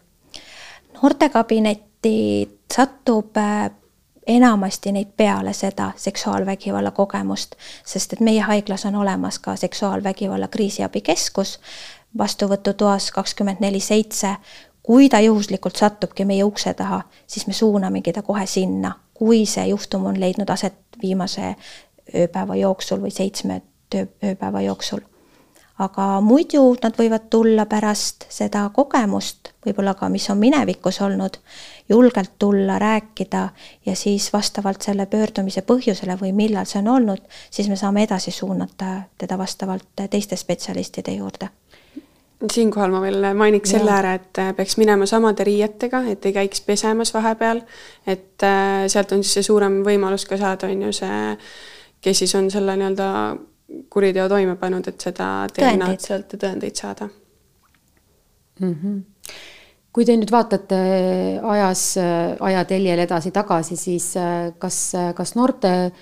noortekabinetti 0.95 2.15
satub 2.75 3.37
äh, 3.37 3.71
enamasti 4.27 4.93
neid 4.93 5.11
peale 5.17 5.53
seda 5.53 5.91
seksuaalvägivalla 5.97 6.91
kogemust, 6.91 7.59
sest 7.85 8.13
et 8.13 8.21
meie 8.21 8.41
haiglas 8.41 8.87
on 8.87 8.95
olemas 8.95 9.39
ka 9.39 9.57
seksuaalvägivalla 9.57 10.49
kriisiabikeskus 10.49 11.59
vastuvõtutoas 12.19 13.11
kakskümmend 13.13 13.61
neli 13.61 13.81
seitse. 13.81 14.37
kui 14.83 15.09
ta 15.09 15.21
juhuslikult 15.21 15.77
satubki 15.77 16.25
meie 16.25 16.45
ukse 16.45 16.75
taha, 16.75 17.03
siis 17.27 17.47
me 17.47 17.53
suunamegi 17.53 18.13
ta 18.13 18.23
kohe 18.23 18.47
sinna 18.47 18.93
kui 19.15 19.47
see 19.47 19.67
juhtum 19.71 20.07
on 20.11 20.21
leidnud 20.21 20.51
aset 20.51 20.77
viimase 21.03 21.55
ööpäeva 22.15 22.57
jooksul 22.57 23.03
või 23.03 23.13
seitsme 23.15 23.63
töö, 23.91 24.07
ööpäeva 24.25 24.61
jooksul. 24.61 25.01
aga 25.79 26.21
muidu 26.23 26.77
nad 26.83 26.95
võivad 26.95 27.25
tulla 27.31 27.65
pärast 27.67 28.27
seda 28.31 28.69
kogemust, 28.71 29.51
võib-olla 29.67 29.97
ka, 29.99 30.09
mis 30.09 30.29
on 30.31 30.39
minevikus 30.39 31.01
olnud, 31.03 31.41
julgelt 31.89 32.31
tulla, 32.39 32.79
rääkida 32.79 33.49
ja 33.87 33.97
siis 33.97 34.33
vastavalt 34.33 34.83
selle 34.83 35.07
pöördumise 35.07 35.63
põhjusele 35.67 36.15
või 36.21 36.31
millal 36.33 36.71
see 36.71 36.79
on 36.79 36.89
olnud, 36.89 37.27
siis 37.51 37.69
me 37.69 37.77
saame 37.77 38.07
edasi 38.07 38.31
suunata 38.31 39.01
teda 39.19 39.39
vastavalt 39.39 40.07
teiste 40.11 40.37
spetsialistide 40.37 41.19
juurde 41.19 41.51
siinkohal 42.53 42.93
ma 42.93 43.01
veel 43.05 43.25
mainiks 43.39 43.75
selle 43.75 43.93
ära, 43.95 44.15
et 44.19 44.41
äh, 44.43 44.53
peaks 44.57 44.77
minema 44.81 45.07
samade 45.09 45.47
riietega, 45.47 46.03
et 46.11 46.27
ei 46.27 46.35
käiks 46.37 46.63
pesemas 46.67 47.15
vahepeal. 47.15 47.63
et 48.07 48.43
äh, 48.43 48.85
sealt 48.91 49.13
on 49.13 49.25
siis 49.25 49.39
see 49.39 49.49
suurem 49.49 49.83
võimalus 49.87 50.27
ka 50.29 50.39
saada, 50.41 50.69
on 50.69 50.87
ju 50.89 50.93
see, 50.93 51.21
kes 52.05 52.25
siis 52.25 52.35
on 52.39 52.51
selle 52.53 52.77
nii-öelda 52.81 53.09
kuriteo 53.91 54.29
toime 54.29 54.57
pannud, 54.61 54.89
et 54.89 55.01
seda 55.01 55.49
DNA-d 55.55 56.01
sealt 56.01 56.35
ja 56.35 56.43
tõendeid 56.47 56.77
saada 56.79 57.09
mm. 58.61 58.75
-hmm. 58.75 58.99
kui 59.93 60.05
te 60.05 60.17
nüüd 60.19 60.31
vaatate 60.31 60.81
ajas, 61.43 61.87
ajateljel 62.41 63.07
edasi-tagasi, 63.07 63.77
siis 63.77 64.17
äh, 64.17 64.53
kas, 64.59 64.93
kas 65.15 65.35
noorte 65.35 65.93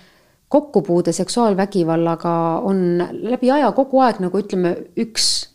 kokkupuude 0.52 1.12
seksuaalvägivallaga 1.12 2.60
on 2.68 2.98
läbi 3.22 3.50
aja 3.50 3.72
kogu 3.72 4.02
aeg 4.04 4.18
nagu 4.20 4.38
ütleme, 4.38 4.76
üks 5.00 5.51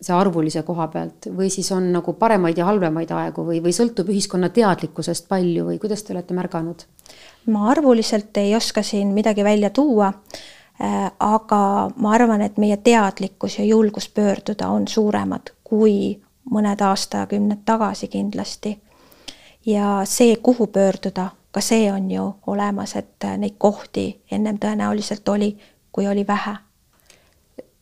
see 0.00 0.14
arvulise 0.16 0.62
koha 0.64 0.86
pealt 0.88 1.28
või 1.36 1.50
siis 1.52 1.68
on 1.76 1.90
nagu 1.92 2.14
paremaid 2.16 2.58
ja 2.58 2.64
halvemaid 2.68 3.10
aegu 3.12 3.44
või, 3.44 3.60
või 3.64 3.74
sõltub 3.76 4.08
ühiskonna 4.08 4.48
teadlikkusest 4.48 5.28
palju 5.28 5.66
või 5.66 5.78
kuidas 5.82 6.02
te 6.02 6.14
olete 6.14 6.34
märganud? 6.34 6.86
ma 7.46 7.68
arvuliselt 7.70 8.36
ei 8.36 8.54
oska 8.56 8.82
siin 8.82 9.14
midagi 9.16 9.44
välja 9.44 9.70
tuua. 9.70 10.12
Äh, 10.80 11.10
aga 11.20 11.90
ma 11.96 12.12
arvan, 12.16 12.40
et 12.40 12.56
meie 12.56 12.76
teadlikkus 12.76 13.58
ja 13.58 13.64
julgus 13.64 14.08
pöörduda 14.08 14.68
on 14.68 14.88
suuremad 14.88 15.52
kui 15.64 16.20
mõned 16.50 16.80
aastakümned 16.80 17.64
tagasi 17.64 18.08
kindlasti. 18.08 18.78
ja 19.66 20.00
see, 20.04 20.36
kuhu 20.36 20.66
pöörduda, 20.66 21.30
ka 21.52 21.60
see 21.60 21.92
on 21.92 22.10
ju 22.10 22.24
olemas, 22.46 22.96
et 22.96 23.28
neid 23.36 23.54
kohti 23.58 24.22
ennem 24.30 24.58
tõenäoliselt 24.58 25.28
oli, 25.28 25.58
kui 25.92 26.08
oli 26.08 26.26
vähe 26.26 26.56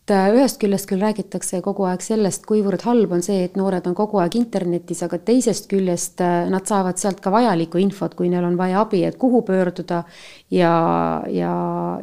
et 0.08 0.14
äh, 0.16 0.34
ühest 0.36 0.56
küljest 0.60 0.88
küll 0.88 1.02
räägitakse 1.02 1.60
kogu 1.64 1.84
aeg 1.88 2.02
sellest, 2.04 2.46
kuivõrd 2.48 2.82
halb 2.86 3.12
on 3.12 3.22
see, 3.24 3.42
et 3.44 3.56
noored 3.58 3.84
on 3.88 3.96
kogu 3.96 4.20
aeg 4.22 4.38
internetis, 4.40 5.02
aga 5.04 5.18
teisest 5.20 5.68
küljest 5.68 6.22
äh, 6.24 6.48
nad 6.48 6.64
saavad 6.68 6.98
sealt 7.00 7.20
ka 7.24 7.32
vajalikku 7.34 7.80
infot, 7.82 8.14
kui 8.16 8.30
neil 8.32 8.46
on 8.48 8.56
vaja 8.58 8.80
abi, 8.84 9.02
et 9.04 9.18
kuhu 9.20 9.42
pöörduda 9.46 10.02
ja, 10.54 10.72
ja, 11.28 11.52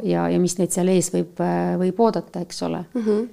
ja, 0.02 0.28
ja 0.30 0.42
mis 0.42 0.58
neid 0.60 0.74
seal 0.74 0.92
ees 0.92 1.10
võib, 1.14 1.34
äh, 1.42 1.74
võib 1.80 2.02
oodata, 2.06 2.44
eks 2.46 2.62
ole 2.68 2.84
mm. 2.92 3.02
-hmm 3.02 3.26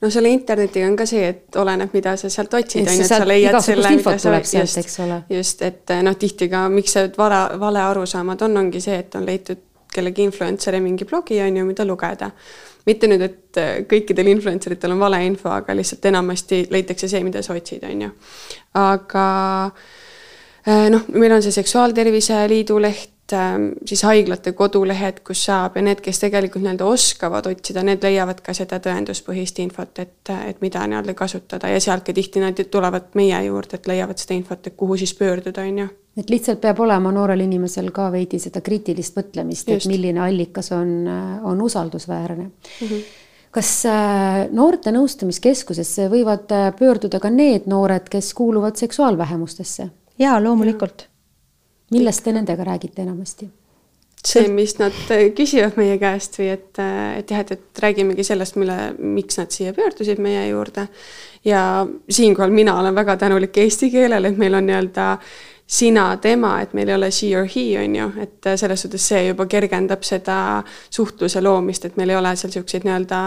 no 0.00 0.08
selle 0.10 0.28
internetiga 0.34 0.86
on 0.88 0.96
ka 0.98 1.04
see, 1.06 1.28
et 1.28 1.56
oleneb, 1.56 1.92
mida 1.94 2.16
sa 2.18 2.28
sealt 2.28 2.54
otsid, 2.54 2.88
on 2.88 2.96
ju, 2.96 3.04
et 3.04 3.06
sa 3.06 3.26
leiad 3.26 3.58
selle, 3.62 3.90
mida 3.96 4.16
sa 4.18 4.32
just, 4.34 5.00
just, 5.30 5.62
et 5.62 5.92
noh, 6.02 6.16
tihti 6.18 6.48
ka, 6.50 6.68
miks 6.68 6.96
see 6.96 7.10
vale, 7.18 7.38
vale 7.60 7.82
arusaamad 7.82 8.42
on, 8.42 8.56
ongi 8.64 8.80
see, 8.82 8.98
et 8.98 9.14
on 9.14 9.26
leitud 9.26 9.69
kellegi 9.94 10.26
influencer'i 10.28 10.80
mingi 10.80 11.06
blogi, 11.08 11.40
on 11.42 11.56
ju, 11.56 11.64
mida 11.66 11.86
lugeda 11.86 12.30
mitte 12.88 13.08
nüüd, 13.10 13.24
et 13.24 13.60
äh, 13.60 13.70
kõikidel 13.88 14.30
influencer 14.32 14.74
itel 14.76 14.94
on 14.94 15.02
valeinfo, 15.02 15.50
aga 15.52 15.74
lihtsalt 15.76 16.06
enamasti 16.10 16.64
leitakse 16.72 17.10
see, 17.10 17.22
mida 17.26 17.42
sa 17.44 17.56
otsid, 17.56 17.84
on 17.88 18.06
ju. 18.06 18.10
aga 18.80 19.24
äh, 20.64 20.86
noh, 20.92 21.08
meil 21.14 21.36
on 21.36 21.44
see 21.44 21.54
Seksuaaltervise 21.54 22.42
Liidu 22.50 22.78
leht, 22.82 23.19
siis 23.86 24.02
haiglate 24.06 24.52
kodulehed, 24.52 25.20
kus 25.26 25.44
saab 25.48 25.76
ja 25.78 25.84
need, 25.84 26.00
kes 26.04 26.22
tegelikult 26.22 26.64
nii-öelda 26.64 26.86
oskavad 26.86 27.46
otsida, 27.50 27.84
need 27.86 28.02
leiavad 28.04 28.42
ka 28.44 28.54
seda 28.56 28.80
tõenduspõhist 28.82 29.60
infot, 29.64 29.98
et, 30.02 30.32
et 30.48 30.60
mida 30.64 30.82
nii-öelda 30.86 31.14
kasutada 31.18 31.70
ja 31.72 31.80
sealt 31.80 32.06
ka 32.06 32.14
tihti 32.16 32.42
nad 32.42 32.60
tulevad 32.70 33.14
meie 33.18 33.44
juurde, 33.46 33.78
et 33.78 33.90
leiavad 33.90 34.18
seda 34.20 34.36
infot, 34.38 34.66
et 34.66 34.76
kuhu 34.76 34.98
siis 35.00 35.14
pöörduda, 35.18 35.66
on 35.66 35.82
ju 35.84 35.88
et 36.18 36.30
lihtsalt 36.30 36.60
peab 36.62 36.80
olema 36.84 37.12
noorel 37.14 37.44
inimesel 37.44 37.90
ka 37.94 38.10
veidi 38.12 38.40
seda 38.42 38.62
kriitilist 38.64 39.16
mõtlemist, 39.18 39.70
et 39.72 39.86
milline 39.90 40.22
allikas 40.24 40.72
on, 40.76 40.94
on 41.46 41.62
usaldusväärne 41.62 42.44
mm. 42.44 42.88
-hmm. 42.88 43.04
kas 43.50 43.70
äh, 43.86 44.48
noorte 44.50 44.92
nõustamiskeskusesse 44.92 46.08
võivad 46.10 46.50
äh, 46.52 46.72
pöörduda 46.78 47.20
ka 47.20 47.30
need 47.30 47.66
noored, 47.66 48.08
kes 48.10 48.34
kuuluvad 48.34 48.76
seksuaalvähemustesse? 48.76 49.88
jaa, 50.18 50.42
loomulikult. 50.42 51.09
Millest 51.90 52.24
te 52.24 52.32
nendega 52.32 52.64
räägite 52.64 53.02
enamasti? 53.02 53.50
see, 54.20 54.48
mis 54.52 54.74
nad 54.76 54.96
äh, 55.08 55.30
küsivad 55.36 55.78
meie 55.80 55.96
käest 56.00 56.36
või 56.36 56.50
et, 56.52 56.76
et 56.76 57.30
jah, 57.32 57.40
et, 57.40 57.54
et 57.56 57.82
räägimegi 57.82 58.24
sellest, 58.26 58.58
mille, 58.60 58.76
miks 58.98 59.40
nad 59.40 59.52
siia 59.54 59.72
pöördusid 59.76 60.20
meie 60.20 60.48
juurde. 60.50 60.88
ja 61.44 61.86
siinkohal 62.08 62.50
mina 62.52 62.78
olen 62.80 62.94
väga 62.94 63.16
tänulik 63.16 63.56
eesti 63.56 63.90
keelele, 63.90 64.28
et 64.28 64.38
meil 64.38 64.54
on 64.54 64.66
nii-öelda 64.68 65.06
sina, 65.70 66.16
tema, 66.16 66.56
et 66.64 66.72
meil 66.74 66.88
ei 66.90 66.96
ole 66.96 67.10
she 67.14 67.30
or 67.38 67.46
he, 67.46 67.64
on 67.78 67.94
ju, 67.94 68.08
et 68.24 68.48
selles 68.58 68.82
suhtes 68.82 69.04
see 69.12 69.20
juba 69.28 69.46
kergendab 69.50 70.02
seda 70.06 70.38
suhtluse 70.90 71.42
loomist, 71.44 71.86
et 71.86 71.98
meil 72.00 72.10
ei 72.10 72.18
ole 72.18 72.32
seal 72.34 72.50
niisuguseid 72.50 72.86
nii-öelda 72.88 73.20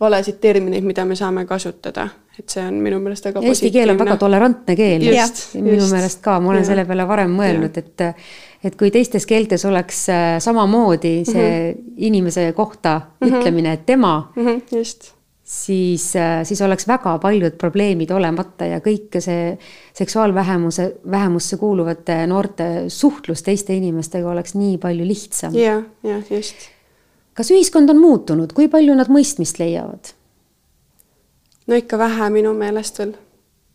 valesid 0.00 0.40
termineid, 0.40 0.86
mida 0.88 1.04
me 1.04 1.16
saame 1.18 1.44
kasutada. 1.46 2.08
et 2.38 2.48
see 2.48 2.62
on 2.64 2.78
minu 2.80 2.96
meelest 2.96 3.26
väga 3.28 3.42
Eesti 3.44 3.68
keel 3.70 3.90
on 3.92 3.98
väga 4.00 4.16
tolerantne 4.16 4.76
keel. 4.76 5.04
minu 5.60 5.84
meelest 5.90 6.22
ka, 6.24 6.38
ma 6.40 6.54
olen 6.54 6.64
ja. 6.64 6.70
selle 6.70 6.86
peale 6.88 7.04
varem 7.08 7.36
mõelnud, 7.36 7.76
et 7.76 8.08
et 8.62 8.76
kui 8.78 8.90
teistes 8.94 9.26
keeltes 9.26 9.64
oleks 9.68 10.04
äh, 10.08 10.36
samamoodi 10.40 11.24
see 11.28 11.48
mm 11.50 11.74
-hmm. 11.74 11.94
inimese 12.08 12.52
kohta 12.56 13.00
mm 13.00 13.28
-hmm. 13.28 13.36
ütlemine, 13.36 13.72
et 13.72 13.86
tema 13.86 14.32
mm. 14.36 14.46
-hmm, 14.46 14.76
just 14.76 15.12
siis, 15.52 16.16
äh, 16.16 16.44
siis 16.44 16.62
oleks 16.62 16.88
väga 16.88 17.18
paljud 17.18 17.52
probleemid 17.60 18.10
olemata 18.10 18.64
ja 18.64 18.78
kõik 18.80 19.18
see 19.20 19.58
seksuaalvähemuse, 19.94 20.86
vähemusse 21.10 21.56
kuuluvate 21.60 22.22
noorte 22.26 22.68
suhtlus 22.88 23.44
teiste 23.44 23.76
inimestega 23.76 24.30
oleks 24.30 24.54
nii 24.54 24.78
palju 24.80 25.06
lihtsam. 25.06 25.54
jah, 25.54 25.84
jah, 26.02 26.24
just. 26.30 26.56
kas 27.34 27.52
ühiskond 27.52 27.92
on 27.92 28.00
muutunud, 28.00 28.56
kui 28.56 28.68
palju 28.72 28.96
nad 28.96 29.12
mõistmist 29.12 29.60
leiavad? 29.60 30.14
no 31.66 31.76
ikka 31.76 32.00
vähe 32.00 32.30
minu 32.32 32.56
meelest 32.56 32.98
veel. 32.98 33.14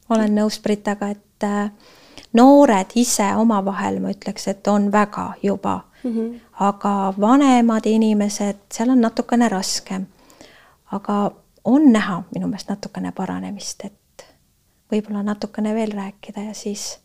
olen 0.10 0.36
nõus 0.42 0.58
Britaga, 0.64 1.14
et 1.14 1.46
äh, 1.46 1.72
noored 2.34 2.98
ise 2.98 3.36
omavahel, 3.38 4.02
ma 4.02 4.18
ütleks, 4.18 4.50
et 4.50 4.68
on 4.68 4.92
väga 4.92 5.34
juba 5.44 5.84
mm, 6.04 6.14
-hmm. 6.14 6.38
aga 6.60 7.14
vanemad 7.22 7.86
inimesed, 7.86 8.66
seal 8.74 8.90
on 8.90 9.02
natukene 9.02 9.50
raskem. 9.50 10.08
aga 10.92 11.32
on 11.68 11.92
näha 11.92 12.22
minu 12.36 12.48
meelest 12.48 12.70
natukene 12.72 13.12
paranemist, 13.16 13.84
et 13.86 14.26
võib-olla 14.92 15.24
natukene 15.28 15.74
veel 15.76 15.92
rääkida 15.92 16.48
ja 16.48 16.54
siis. 16.56 17.00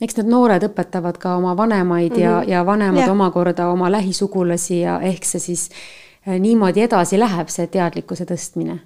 eks 0.00 0.16
need 0.18 0.30
noored 0.30 0.62
õpetavad 0.66 1.18
ka 1.22 1.36
oma 1.36 1.56
vanemaid 1.56 2.12
mm 2.12 2.16
-hmm. 2.16 2.22
ja, 2.22 2.36
mhm. 2.40 2.50
ja 2.50 2.66
vanemad 2.66 3.06
ja. 3.06 3.12
omakorda 3.12 3.68
oma 3.68 3.90
lähisugulasi 3.92 4.80
ja 4.80 5.00
ehk 5.00 5.24
see 5.24 5.40
siis 5.40 5.70
äh, 6.28 6.38
niimoodi 6.38 6.82
edasi 6.82 7.18
läheb, 7.18 7.48
see 7.48 7.66
teadlikkuse 7.66 8.24
tõstmine. 8.24 8.78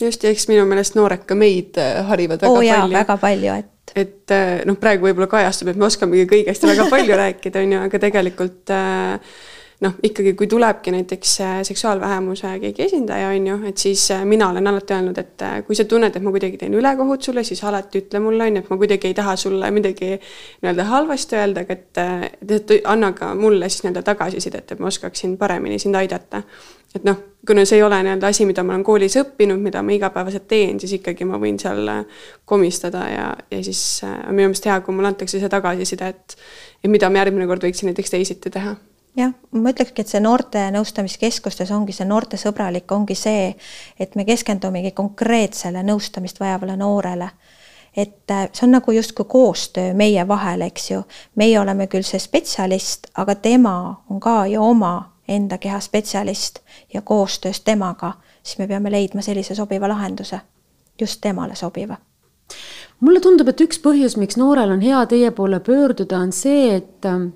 just, 0.00 0.24
ja 0.24 0.30
eks 0.30 0.48
minu 0.48 0.66
meelest 0.66 0.94
noored 0.94 1.24
ka 1.26 1.34
meid 1.34 1.78
äh, 1.78 2.06
harivad 2.06 2.42
väga 2.42 2.52
oh, 2.52 2.60
jaa, 2.64 2.80
palju. 2.80 2.98
väga 2.98 3.16
palju, 3.16 3.54
et 3.54 3.70
et 3.94 4.30
äh, 4.30 4.64
noh, 4.66 4.76
praegu 4.80 5.06
võib-olla 5.06 5.26
kajastub, 5.26 5.68
et 5.68 5.76
me 5.76 5.86
oskamegi 5.86 6.26
kõigest 6.26 6.66
väga 6.66 6.86
palju 6.90 7.16
rääkida, 7.16 7.60
on 7.60 7.72
ju, 7.72 7.80
aga 7.88 7.98
tegelikult 7.98 8.70
äh, 8.70 9.20
noh, 9.82 9.94
ikkagi 10.02 10.34
kui 10.38 10.46
tulebki 10.46 10.92
näiteks 10.94 11.32
äh, 11.40 11.56
seksuaalvähemuse 11.66 12.52
keegi 12.60 12.82
esindaja, 12.82 13.28
on 13.34 13.46
ju, 13.46 13.56
et 13.68 13.78
siis 13.78 14.04
äh, 14.14 14.24
mina 14.24 14.48
olen 14.48 14.66
alati 14.66 14.94
öelnud, 14.94 15.18
et 15.18 15.42
äh, 15.42 15.56
kui 15.66 15.76
sa 15.76 15.84
tunned, 15.88 16.14
et 16.14 16.22
ma 16.22 16.32
kuidagi 16.34 16.58
teen 16.60 16.76
ülekohut 16.78 17.26
sulle, 17.26 17.44
siis 17.44 17.64
alati 17.64 18.04
ütle 18.04 18.22
mulle, 18.22 18.46
on 18.46 18.58
ju, 18.58 18.64
et 18.64 18.70
ma 18.70 18.78
kuidagi 18.80 19.10
ei 19.10 19.18
taha 19.18 19.36
sulle 19.40 19.70
midagi 19.74 20.14
nii-öelda 20.14 20.86
halvasti 20.90 21.40
öelda, 21.40 21.66
aga 21.66 21.78
et, 21.78 22.54
et 22.58 22.74
anna 22.90 23.12
ka 23.16 23.32
mulle 23.38 23.68
siis 23.68 23.84
nii-öelda 23.84 24.04
tagasisidet, 24.06 24.72
et 24.72 24.80
ma 24.82 24.90
oskaksin 24.92 25.36
paremini 25.40 25.78
sind 25.82 25.98
aidata. 25.98 26.42
et 26.94 27.04
noh, 27.04 27.16
kuna 27.46 27.64
see 27.66 27.80
ei 27.80 27.82
ole 27.82 27.98
nii-öelda 28.06 28.30
asi, 28.30 28.46
mida 28.46 28.62
ma 28.62 28.76
olen 28.76 28.86
koolis 28.86 29.18
õppinud, 29.18 29.58
mida 29.58 29.82
ma 29.82 29.92
igapäevaselt 29.96 30.46
teen, 30.48 30.78
siis 30.80 30.94
ikkagi 31.00 31.26
ma 31.26 31.40
võin 31.42 31.58
seal 31.58 31.90
komistada 32.46 33.02
ja, 33.10 33.26
ja 33.50 33.62
siis 33.66 33.82
on 34.04 34.36
minu 34.36 34.52
meelest 34.52 34.70
hea, 34.70 34.78
kui 34.80 34.94
mulle 34.94 35.10
antakse 35.10 35.42
see 35.42 35.50
tagasiside, 35.50 36.14
et 36.14 36.38
et 36.84 36.90
mida 36.92 37.08
ma 37.10 37.24
järgmine 37.24 37.48
kord 37.48 37.64
võiksin 37.64 37.88
näiteks 37.90 38.12
teisiti 38.12 38.52
teha 38.52 38.76
jah, 39.16 39.32
ma 39.50 39.70
ütlekski, 39.70 40.02
et 40.02 40.10
see 40.10 40.20
noorte 40.22 40.62
nõustamiskeskustes 40.74 41.70
ongi 41.74 41.94
see 41.94 42.06
noortesõbralik, 42.08 42.90
ongi 42.92 43.16
see, 43.18 43.52
et 44.00 44.14
me 44.18 44.26
keskendumegi 44.26 44.94
konkreetsele 44.96 45.84
nõustamist 45.86 46.40
vajavale 46.40 46.76
noorele. 46.76 47.30
et 47.96 48.30
äh, 48.30 48.48
see 48.52 48.66
on 48.66 48.72
nagu 48.74 48.90
justkui 48.90 49.24
koostöö 49.28 49.94
meie 49.94 50.28
vahel, 50.28 50.60
eks 50.60 50.90
ju. 50.90 51.02
meie 51.34 51.60
oleme 51.60 51.86
küll 51.86 52.02
see 52.02 52.18
spetsialist, 52.18 53.06
aga 53.14 53.34
tema 53.34 54.02
on 54.10 54.20
ka 54.20 54.46
ju 54.46 54.62
oma 54.62 55.10
enda 55.28 55.58
keha 55.58 55.80
spetsialist 55.80 56.58
ja 56.94 57.02
koostöös 57.02 57.60
temaga, 57.60 58.12
siis 58.42 58.58
me 58.58 58.66
peame 58.66 58.90
leidma 58.90 59.22
sellise 59.22 59.54
sobiva 59.54 59.88
lahenduse, 59.88 60.40
just 61.00 61.20
temale 61.20 61.54
sobiva 61.54 61.96
mulle 63.00 63.20
tundub, 63.20 63.48
et 63.48 63.60
üks 63.60 63.78
põhjus, 63.78 64.16
miks 64.16 64.36
noorel 64.36 64.70
on 64.70 64.80
hea 64.80 65.06
teie 65.06 65.30
poole 65.30 65.60
pöörduda, 65.60 66.18
on 66.18 66.32
see, 66.32 66.74
et 66.76 67.06
äh, 67.06 67.28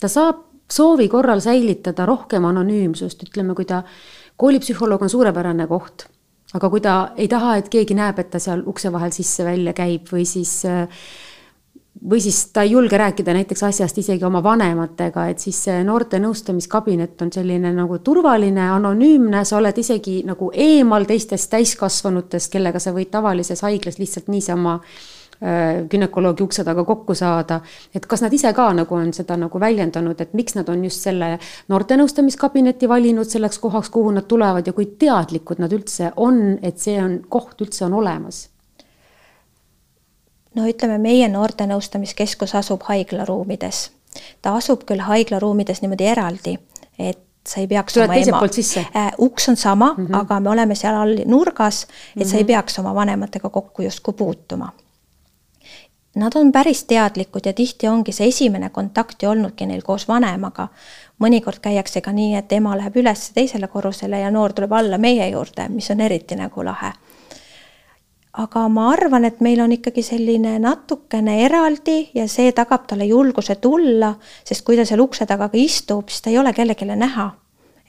ta 0.00 0.08
saab 0.08 0.45
soovi 0.72 1.08
korral 1.08 1.40
säilitada 1.40 2.06
rohkem 2.06 2.44
anonüümsust, 2.44 3.22
ütleme, 3.28 3.54
kui 3.54 3.68
ta, 3.68 3.82
koolipsühholoog 4.36 5.06
on 5.06 5.12
suurepärane 5.12 5.66
koht, 5.70 6.08
aga 6.54 6.70
kui 6.70 6.82
ta 6.82 6.96
ei 7.16 7.28
taha, 7.28 7.56
et 7.60 7.70
keegi 7.72 7.96
näeb, 7.96 8.18
et 8.18 8.30
ta 8.34 8.42
seal 8.42 8.64
ukse 8.66 8.92
vahel 8.92 9.14
sisse-välja 9.14 9.74
käib 9.76 10.12
või 10.12 10.26
siis 10.28 10.62
või 11.96 12.20
siis 12.20 12.42
ta 12.52 12.60
ei 12.62 12.74
julge 12.74 12.98
rääkida 13.00 13.32
näiteks 13.32 13.62
asjast 13.70 13.98
isegi 13.98 14.24
oma 14.28 14.42
vanematega, 14.44 15.30
et 15.32 15.40
siis 15.40 15.62
see 15.64 15.78
noorte 15.84 16.20
nõustamiskabinet 16.20 17.22
on 17.24 17.32
selline 17.32 17.72
nagu 17.72 17.98
turvaline, 18.04 18.66
anonüümne, 18.74 19.44
sa 19.48 19.56
oled 19.56 19.78
isegi 19.80 20.18
nagu 20.28 20.50
eemal 20.52 21.08
teistest 21.08 21.50
täiskasvanutest, 21.54 22.52
kellega 22.52 22.82
sa 22.82 22.92
võid 22.92 23.08
tavalises 23.14 23.64
haiglas 23.64 23.96
lihtsalt 23.98 24.28
niisama 24.28 24.76
äh, 24.76 25.15
günekoloogi 25.90 26.42
ukse 26.42 26.64
taga 26.64 26.84
kokku 26.84 27.14
saada. 27.14 27.60
et 27.94 28.06
kas 28.06 28.22
nad 28.22 28.32
ise 28.32 28.52
ka 28.52 28.72
nagu 28.72 28.94
on 28.94 29.12
seda 29.12 29.36
nagu 29.36 29.60
väljendanud, 29.60 30.20
et 30.20 30.34
miks 30.34 30.54
nad 30.54 30.68
on 30.68 30.84
just 30.84 31.04
selle 31.04 31.38
noortenõustamiskabineti 31.68 32.88
valinud 32.88 33.28
selleks 33.28 33.58
kohaks, 33.58 33.90
kuhu 33.90 34.10
nad 34.10 34.24
tulevad 34.28 34.66
ja 34.66 34.72
kui 34.72 34.86
teadlikud 34.98 35.58
nad 35.58 35.72
üldse 35.72 36.12
on, 36.16 36.58
et 36.62 36.78
see 36.78 36.96
on, 37.02 37.20
koht 37.28 37.60
üldse 37.60 37.84
on 37.84 37.98
olemas? 38.00 38.48
no 40.56 40.64
ütleme, 40.64 40.96
meie 40.98 41.28
noortenõustamiskeskus 41.28 42.54
asub 42.56 42.86
haiglaruumides. 42.88 43.90
ta 44.42 44.56
asub 44.56 44.86
küll 44.88 45.04
haiglaruumides 45.04 45.82
niimoodi 45.84 46.08
eraldi, 46.08 46.56
et 46.98 47.20
sa 47.46 47.60
ei 47.60 47.68
peaks 47.70 47.94
tuled 47.94 48.10
teiselt 48.10 48.38
poolt 48.38 48.56
sisse 48.56 48.86
äh,? 48.96 49.12
uks 49.18 49.48
on 49.48 49.56
sama 49.56 49.92
mm, 49.92 50.06
-hmm. 50.06 50.16
aga 50.20 50.40
me 50.40 50.50
oleme 50.50 50.74
seal 50.74 50.94
all 50.94 51.22
nurgas, 51.26 51.82
et 51.82 51.88
mm 51.88 52.22
-hmm. 52.22 52.30
sa 52.30 52.36
ei 52.36 52.42
mhm. 52.42 52.46
peaks 52.46 52.78
oma 52.78 52.94
vanematega 52.94 53.50
kokku 53.50 53.82
justkui 53.82 54.14
puutuma 54.14 54.72
Nad 56.16 56.32
on 56.34 56.52
päris 56.52 56.84
teadlikud 56.84 57.44
ja 57.44 57.52
tihti 57.52 57.88
ongi 57.88 58.12
see 58.12 58.28
esimene 58.28 58.70
kontakt 58.72 59.22
ju 59.22 59.28
olnudki 59.28 59.66
neil 59.66 59.82
koos 59.84 60.08
vanemaga. 60.08 60.68
mõnikord 61.20 61.60
käiakse 61.60 62.00
ka 62.00 62.12
nii, 62.12 62.34
et 62.36 62.52
ema 62.52 62.76
läheb 62.76 62.96
üles 62.96 63.30
teisele 63.34 63.68
korrusele 63.68 64.20
ja 64.20 64.30
noor 64.30 64.52
tuleb 64.52 64.72
alla 64.72 64.98
meie 64.98 65.28
juurde, 65.28 65.68
mis 65.68 65.90
on 65.90 66.00
eriti 66.00 66.36
nagu 66.36 66.64
lahe. 66.64 66.92
aga 68.32 68.68
ma 68.68 68.88
arvan, 68.92 69.24
et 69.24 69.40
meil 69.40 69.60
on 69.60 69.72
ikkagi 69.72 70.02
selline 70.02 70.58
natukene 70.58 71.44
eraldi 71.44 72.10
ja 72.14 72.28
see 72.28 72.52
tagab 72.52 72.86
talle 72.86 73.04
julguse 73.04 73.54
tulla, 73.54 74.14
sest 74.44 74.64
kui 74.64 74.76
ta 74.76 74.84
seal 74.84 75.00
ukse 75.00 75.26
taga 75.26 75.48
ka 75.48 75.58
istub, 75.58 76.08
siis 76.08 76.22
ta 76.22 76.30
ei 76.30 76.38
ole 76.38 76.52
kellelegi 76.52 76.84
näha 76.84 77.30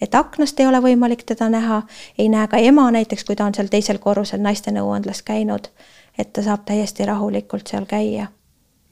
et 0.01 0.15
aknast 0.15 0.59
ei 0.59 0.67
ole 0.67 0.81
võimalik 0.81 1.23
teda 1.23 1.49
näha, 1.49 1.81
ei 2.17 2.29
näe 2.29 2.47
ka 2.47 2.57
ema 2.57 2.91
näiteks, 2.91 3.23
kui 3.23 3.35
ta 3.35 3.45
on 3.45 3.53
seal 3.53 3.67
teisel 3.67 3.97
korrusel 3.97 4.41
naiste 4.41 4.71
nõuandlas 4.71 5.23
käinud 5.23 5.71
et 6.17 6.33
ta 6.33 6.43
saab 6.43 6.65
täiesti 6.65 7.05
rahulikult 7.05 7.67
seal 7.67 7.85
käia 7.85 8.27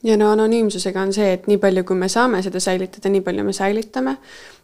ja 0.05 0.17
no 0.17 0.29
anonüümsusega 0.33 1.01
on 1.01 1.13
see, 1.15 1.31
et 1.35 1.47
nii 1.49 1.57
palju, 1.61 1.83
kui 1.87 1.97
me 1.97 2.09
saame 2.11 2.41
seda 2.45 2.59
säilitada, 2.61 3.09
nii 3.11 3.23
palju 3.25 3.45
me 3.45 3.53
säilitame. 3.55 4.17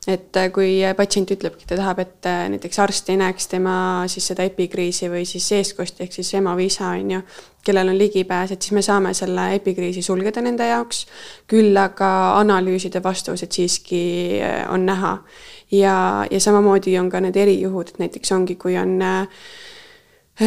et 0.08 0.38
äh, 0.38 0.48
kui 0.50 0.80
patsient 0.98 1.30
ütlebki, 1.30 1.68
ta 1.70 1.76
tahab, 1.78 2.00
et 2.02 2.26
äh, 2.26 2.48
näiteks 2.50 2.80
arst 2.82 3.10
ei 3.14 3.20
näeks 3.22 3.46
tema 3.52 3.74
siis 4.10 4.32
seda 4.32 4.42
epikriisi 4.50 5.12
või 5.14 5.28
siis 5.30 5.46
eestkosti 5.54 6.08
ehk 6.08 6.16
siis 6.16 6.34
ema 6.40 6.56
või 6.58 6.72
isa 6.72 6.88
on 6.90 7.12
ju, 7.14 7.20
kellel 7.62 7.94
on 7.94 8.00
ligipääs, 8.00 8.56
et 8.56 8.66
siis 8.66 8.74
me 8.74 8.82
saame 8.82 9.14
selle 9.14 9.52
epikriisi 9.60 10.02
sulgeda 10.02 10.42
nende 10.42 10.66
jaoks. 10.66 11.06
küll 11.48 11.78
aga 11.78 12.12
analüüside 12.40 13.04
vastused 13.04 13.54
siiski 13.54 14.04
äh, 14.42 14.64
on 14.74 14.86
näha 14.90 15.20
ja, 15.72 16.26
ja 16.32 16.40
samamoodi 16.40 16.98
on 16.98 17.10
ka 17.10 17.22
need 17.22 17.38
erijuhud, 17.38 17.94
et 17.94 18.02
näiteks 18.02 18.32
ongi, 18.32 18.56
kui 18.56 18.78
on 18.82 18.98
äh, 19.02 19.28
Äh, 19.28 19.80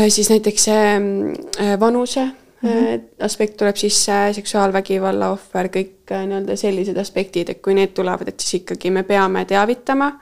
siis 0.08 0.30
näiteks 0.30 0.64
see 0.64 0.94
äh, 0.96 1.80
vanuse 1.80 2.24
mm 2.24 2.70
-hmm. 2.70 3.00
aspekt 3.20 3.56
tuleb 3.56 3.76
sisse, 3.76 4.12
seksuaalvägivalla 4.32 5.30
ohver, 5.30 5.68
kõik 5.68 6.10
nii-öelda 6.10 6.56
sellised 6.56 6.96
aspektid, 6.96 7.48
et 7.48 7.62
kui 7.62 7.74
need 7.74 7.94
tulevad, 7.94 8.28
et 8.28 8.40
siis 8.40 8.62
ikkagi 8.62 8.90
me 8.90 9.02
peame 9.02 9.44
teavitama, 9.44 10.12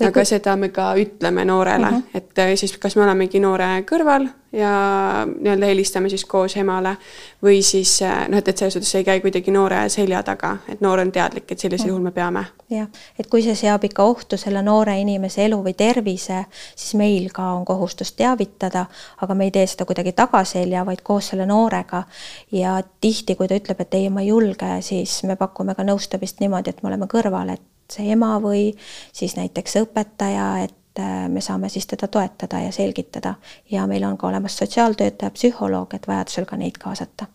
aga 0.00 0.12
kui... 0.12 0.24
seda 0.24 0.56
me 0.56 0.68
ka 0.68 0.94
ütleme 0.94 1.44
noorele 1.44 1.90
mm, 1.90 1.96
-hmm. 1.96 2.18
et 2.18 2.58
siis 2.58 2.78
kas 2.78 2.96
me 2.96 3.02
olemegi 3.02 3.40
noore 3.40 3.84
kõrval 3.90 4.28
ja 4.52 5.26
nii-öelda 5.40 5.66
helistame 5.66 6.08
siis 6.12 6.24
koos 6.28 6.56
emale 6.60 6.96
või 7.42 7.62
siis 7.64 7.94
noh, 8.02 8.38
et, 8.38 8.48
et 8.48 8.58
selles 8.58 8.76
suhtes 8.76 8.94
ei 8.98 9.04
käi 9.04 9.20
kuidagi 9.24 9.54
noore 9.54 9.80
selja 9.92 10.22
taga, 10.26 10.56
et 10.68 10.82
noor 10.84 11.00
on 11.00 11.12
teadlik, 11.12 11.46
et 11.50 11.58
sellisel 11.58 11.88
juhul 11.88 12.04
me 12.04 12.12
peame. 12.12 12.44
jah, 12.70 12.88
et 13.18 13.30
kui 13.32 13.42
see 13.44 13.54
seab 13.56 13.84
ikka 13.88 14.04
ohtu 14.04 14.36
selle 14.36 14.62
noore 14.62 14.98
inimese 15.00 15.46
elu 15.46 15.58
või 15.64 15.74
tervise, 15.78 16.44
siis 16.76 16.94
meil 17.00 17.30
ka 17.34 17.48
on 17.56 17.64
kohustus 17.64 18.12
teavitada, 18.18 18.84
aga 19.24 19.34
me 19.34 19.48
ei 19.48 19.54
tee 19.56 19.66
seda 19.66 19.88
kuidagi 19.88 20.12
tagaselja, 20.12 20.84
vaid 20.86 21.00
koos 21.02 21.32
selle 21.32 21.46
noorega. 21.46 22.04
ja 22.52 22.80
tihti, 23.00 23.34
kui 23.36 23.48
ta 23.48 23.56
ütleb, 23.56 23.80
et 23.80 23.94
ei, 23.94 24.10
ma 24.10 24.20
ei 24.20 24.28
julge, 24.28 24.76
siis 24.80 25.22
me 25.24 25.36
pakume 25.36 25.74
ka 25.74 25.86
nõustamist 25.86 26.40
niimoodi, 26.40 26.70
et 26.70 26.82
me 26.82 26.92
oleme 26.92 27.08
kõrval, 27.08 27.56
et 27.56 27.64
see 27.92 28.12
ema 28.12 28.36
või 28.40 28.70
siis 29.12 29.36
näiteks 29.36 29.80
õpetaja, 29.84 30.52
et 30.64 30.76
Äh, 30.98 31.28
me 31.28 31.40
saame 31.40 31.68
siis 31.68 31.86
teda 31.86 32.08
toetada 32.08 32.58
ja 32.60 32.72
selgitada 32.72 33.34
ja 33.70 33.86
meil 33.86 34.04
on 34.04 34.18
ka 34.18 34.28
olemas 34.28 34.56
sotsiaaltöötaja, 34.58 35.30
psühholoog, 35.30 35.94
et 35.94 36.08
vajadusel 36.08 36.44
ka 36.44 36.56
neid 36.56 36.76
kaasata. 36.78 37.26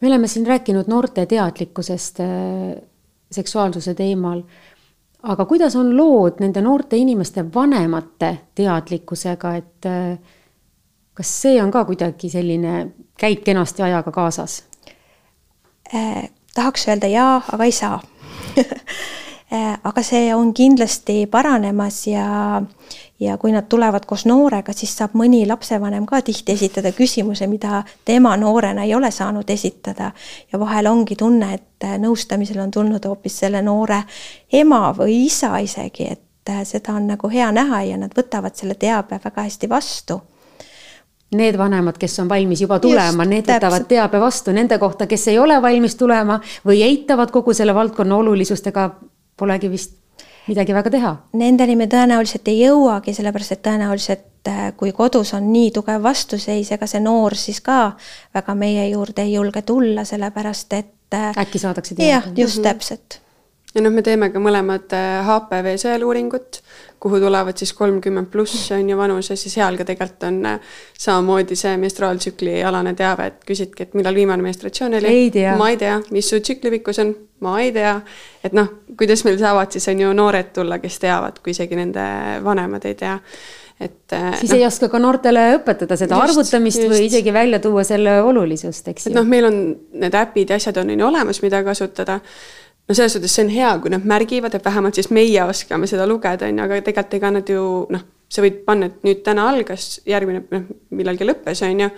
me 0.00 0.08
oleme 0.08 0.26
siin 0.26 0.46
rääkinud 0.46 0.88
noorte 0.88 1.26
teadlikkusest 1.26 2.20
äh, 2.20 2.82
seksuaalsuse 3.30 3.94
teemal, 3.94 4.42
aga 5.22 5.44
kuidas 5.44 5.76
on 5.76 5.96
lood 5.96 6.40
nende 6.40 6.60
noorte 6.60 6.96
inimeste 6.96 7.44
vanemate 7.54 8.38
teadlikkusega, 8.54 9.54
et 9.54 9.86
äh, 9.86 10.18
kas 11.14 11.42
see 11.42 11.62
on 11.62 11.70
ka 11.70 11.84
kuidagi 11.84 12.28
selline, 12.28 12.90
käib 13.14 13.44
kenasti 13.46 13.82
ajaga 13.82 14.10
kaasas 14.10 14.64
eh,? 15.94 16.30
tahaks 16.54 16.88
öelda 16.88 17.06
jaa, 17.06 17.42
aga 17.52 17.64
ei 17.64 17.72
saa 17.72 18.02
aga 19.50 20.02
see 20.02 20.34
on 20.34 20.52
kindlasti 20.54 21.26
paranemas 21.26 22.06
ja, 22.06 22.62
ja 23.20 23.36
kui 23.38 23.50
nad 23.52 23.66
tulevad 23.68 24.06
koos 24.06 24.22
noorega, 24.30 24.72
siis 24.76 24.92
saab 24.96 25.16
mõni 25.18 25.42
lapsevanem 25.48 26.06
ka 26.06 26.20
tihti 26.22 26.54
esitada 26.54 26.92
küsimuse, 26.94 27.48
mida 27.50 27.82
tema 28.06 28.36
noorena 28.38 28.86
ei 28.86 28.94
ole 28.94 29.10
saanud 29.10 29.50
esitada. 29.50 30.12
ja 30.52 30.60
vahel 30.60 30.86
ongi 30.86 31.16
tunne, 31.16 31.54
et 31.54 31.88
nõustamisel 31.98 32.62
on 32.62 32.70
tulnud 32.70 33.04
hoopis 33.04 33.38
selle 33.42 33.62
noore 33.62 34.02
ema 34.52 34.94
või 34.96 35.24
isa 35.26 35.56
isegi, 35.58 36.06
et 36.06 36.50
äh, 36.50 36.62
seda 36.64 36.94
on 36.94 37.10
nagu 37.10 37.28
hea 37.28 37.50
näha 37.52 37.82
ja 37.82 37.96
nad 37.98 38.14
võtavad 38.14 38.54
selle 38.54 38.74
teabe 38.74 39.18
väga 39.24 39.42
hästi 39.42 39.68
vastu 39.68 40.20
need 41.34 41.58
vanemad, 41.58 41.98
kes 41.98 42.18
on 42.18 42.28
valmis 42.28 42.60
juba 42.60 42.78
tulema, 42.82 43.24
need 43.24 43.46
võtavad 43.46 43.86
teabe 43.86 44.18
vastu 44.18 44.50
nende 44.54 44.78
kohta, 44.78 45.06
kes 45.06 45.28
ei 45.30 45.38
ole 45.38 45.62
valmis 45.62 45.94
tulema 45.94 46.40
või 46.66 46.82
eitavad 46.82 47.30
kogu 47.30 47.54
selle 47.54 47.74
valdkonna 47.74 48.16
olulisust, 48.16 48.66
ega 48.66 48.90
polegi 49.40 49.70
vist 49.72 49.96
midagi 50.48 50.74
väga 50.74 50.92
teha. 50.92 51.14
Nendeni 51.40 51.76
me 51.78 51.86
tõenäoliselt 51.90 52.48
ei 52.50 52.60
jõuagi, 52.64 53.14
sellepärast 53.16 53.56
et 53.56 53.62
tõenäoliselt 53.66 54.50
äh, 54.50 54.60
kui 54.76 54.92
kodus 54.96 55.34
on 55.38 55.50
nii 55.52 55.70
tugev 55.76 56.02
vastuseis, 56.04 56.72
ega 56.76 56.88
see 56.90 57.02
noor 57.04 57.36
siis 57.38 57.60
ka 57.64 57.80
väga 58.34 58.54
meie 58.58 58.88
juurde 58.90 59.26
ei 59.26 59.34
julge 59.36 59.62
tulla, 59.66 60.04
sellepärast 60.08 60.78
et 60.78 61.18
äh, 61.18 61.32
äkki 61.44 61.62
saadakse 61.62 61.94
teada. 61.94 62.10
jah, 62.10 62.30
just 62.36 62.58
-hmm. 62.58 62.68
täpselt 62.68 63.20
ja 63.74 63.82
noh, 63.82 63.92
me 63.94 64.02
teeme 64.02 64.30
ka 64.34 64.42
mõlemad 64.42 64.92
HPV 65.26 65.76
sõeluuringut, 65.82 66.60
kuhu 67.00 67.20
tulevad 67.20 67.56
siis 67.56 67.72
kolmkümmend 67.72 68.28
pluss 68.32 68.70
on 68.76 68.90
ju 68.90 68.96
vanuses 68.98 69.44
ja 69.46 69.50
seal 69.50 69.78
ka 69.80 69.86
tegelikult 69.88 70.26
on 70.28 70.38
äh, 70.46 70.74
samamoodi 70.98 71.56
see 71.56 71.76
menstruaaltsükli 71.80 72.58
alane 72.66 72.92
teave, 72.98 73.30
et 73.30 73.46
küsidki, 73.48 73.86
et 73.86 73.96
millal 73.96 74.14
viimane 74.14 74.44
menstratsioon 74.44 74.98
oli. 75.00 75.14
ma 75.58 75.70
ei 75.72 75.80
tea, 75.80 75.96
mis 76.12 76.28
su 76.28 76.40
tsükli 76.40 76.74
pikkus 76.76 77.00
on, 77.04 77.14
ma 77.46 77.56
ei 77.62 77.72
tea. 77.72 77.94
et 78.44 78.52
noh, 78.56 78.68
kuidas 78.98 79.24
meil 79.24 79.40
saavad 79.40 79.72
siis 79.72 79.88
on 79.88 80.04
ju 80.04 80.12
noored 80.16 80.52
tulla, 80.56 80.78
kes 80.82 81.00
teavad, 81.00 81.40
kui 81.44 81.56
isegi 81.56 81.78
nende 81.80 82.04
vanemad 82.44 82.84
ei 82.90 82.94
tea 83.00 83.16
et. 83.80 84.12
Äh, 84.12 84.38
siis 84.38 84.52
no, 84.52 84.58
ei 84.58 84.66
oska 84.66 84.90
ka 84.92 85.00
noortele 85.00 85.44
õpetada 85.56 85.96
seda 85.96 86.18
just, 86.18 86.36
arvutamist 86.36 86.82
just. 86.82 86.92
või 86.92 87.06
isegi 87.08 87.32
välja 87.32 87.60
tuua 87.64 87.84
selle 87.88 88.20
olulisust, 88.22 88.92
eks 88.92 89.06
ju. 89.06 89.12
et 89.12 89.16
noh, 89.16 89.28
meil 89.28 89.48
on 89.48 89.60
need 90.02 90.16
äpid 90.20 90.52
ja 90.52 90.60
asjad 90.60 90.82
on 90.82 90.92
on 90.92 91.04
ju 91.04 91.06
olemas, 91.08 91.40
mida 91.44 91.62
kasutada 91.64 92.20
no 92.90 92.96
selles 92.98 93.14
suhtes 93.14 93.34
see 93.36 93.46
on 93.46 93.52
hea, 93.54 93.74
kui 93.82 93.92
nad 93.94 94.06
märgivad, 94.08 94.54
et 94.56 94.64
vähemalt 94.66 94.98
siis 94.98 95.12
meie 95.14 95.44
oskame 95.46 95.86
seda 95.86 96.08
lugeda, 96.10 96.48
on 96.50 96.58
ju, 96.58 96.64
aga 96.64 96.80
tegelikult 96.82 97.20
ega 97.20 97.30
nad 97.36 97.52
ju 97.54 97.62
noh, 97.94 98.02
sa 98.30 98.42
võid 98.42 98.64
panna, 98.66 98.90
et 98.90 99.06
nüüd 99.06 99.22
täna 99.26 99.46
algas, 99.52 100.00
järgmine 100.10 100.42
noh, 100.50 100.66
millalgi 100.98 101.28
lõppes, 101.28 101.62
on 101.66 101.86
ju 101.86 101.90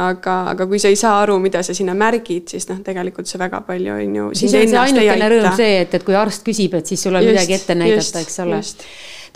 aga, 0.00 0.36
aga 0.50 0.66
kui 0.66 0.80
sa 0.82 0.90
ei 0.90 0.98
saa 0.98 1.20
aru, 1.22 1.36
mida 1.42 1.62
sa 1.62 1.74
sinna 1.76 1.94
märgid, 1.98 2.48
siis 2.50 2.66
noh, 2.70 2.80
tegelikult 2.84 3.30
see 3.30 3.38
väga 3.38 3.62
palju 3.66 3.94
on 3.94 4.16
ju. 4.18 4.30
siis 4.40 4.54
on 4.58 4.70
see 4.70 4.80
ainukene 4.80 5.28
rõõm 5.30 5.58
see, 5.58 5.82
et, 5.84 5.94
et 5.98 6.06
kui 6.06 6.16
arst 6.18 6.46
küsib, 6.46 6.74
et 6.78 6.90
siis 6.90 7.04
sul 7.06 7.14
on 7.14 7.22
just, 7.22 7.34
midagi 7.34 7.58
ette 7.58 7.76
näidata, 7.78 8.24
eks 8.24 8.40
ole. 8.42 8.58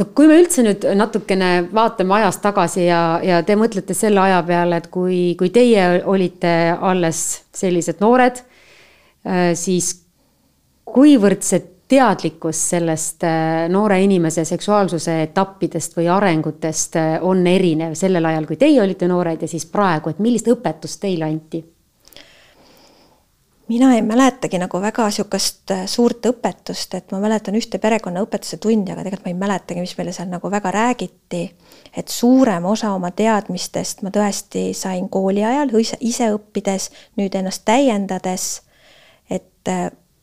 no 0.01 0.09
kui 0.19 0.31
me 0.31 0.41
üldse 0.43 0.67
nüüd 0.67 0.89
natukene 0.99 1.53
vaatame 1.75 2.19
ajas 2.19 2.43
tagasi 2.43 2.89
ja, 2.89 3.03
ja 3.23 3.41
te 3.47 3.55
mõtlete 3.61 3.95
selle 3.99 4.23
aja 4.25 4.43
peale, 4.47 4.83
et 4.83 4.91
kui, 4.95 5.23
kui 5.39 5.55
teie 5.55 5.87
olite 6.11 6.55
alles 6.75 7.25
sellised 7.55 8.03
noored, 8.03 8.43
äh, 9.27 9.53
siis 9.59 9.95
kuivõrd 10.94 11.42
see 11.42 11.62
teadlikkus 11.88 12.61
sellest 12.70 13.24
äh, 13.24 13.68
noore 13.68 14.01
inimese 14.05 14.44
seksuaalsuse 14.44 15.22
etappidest 15.22 15.96
või 15.96 16.09
arengutest 16.12 16.96
äh, 17.01 17.16
on 17.24 17.46
erinev 17.46 17.94
sellel 17.96 18.24
ajal, 18.29 18.46
kui 18.46 18.57
teie 18.61 18.83
olite 18.83 19.09
noored 19.09 19.42
ja 19.42 19.48
siis 19.48 19.66
praegu, 19.66 20.12
et 20.12 20.20
millist 20.22 20.48
õpetust 20.53 21.01
teile 21.01 21.29
anti? 21.29 21.64
mina 23.68 23.90
ei 23.94 24.03
mäletagi 24.03 24.57
nagu 24.61 24.81
väga 24.81 25.07
niisugust 25.09 25.70
äh, 25.72 25.87
suurt 25.87 26.27
õpetust, 26.29 26.94
et 26.96 27.12
ma 27.12 27.20
mäletan 27.20 27.57
ühte 27.57 27.81
perekonnaõpetuse 27.81 28.57
tundi, 28.61 28.92
aga 28.92 29.05
tegelikult 29.05 29.27
ma 29.29 29.33
ei 29.33 29.40
mäletagi, 29.40 29.85
mis 29.85 29.96
meile 29.96 30.12
seal 30.16 30.29
nagu 30.29 30.51
väga 30.51 30.72
räägiti. 30.72 31.42
et 31.96 32.09
suurem 32.09 32.64
osa 32.64 32.92
oma 32.92 33.11
teadmistest 33.11 34.03
ma 34.03 34.12
tõesti 34.12 34.74
sain 34.74 35.09
kooli 35.09 35.44
ajal 35.44 35.72
ise 36.01 36.29
õppides, 36.35 36.90
nüüd 37.16 37.35
ennast 37.35 37.64
täiendades, 37.64 38.61
et 39.31 39.72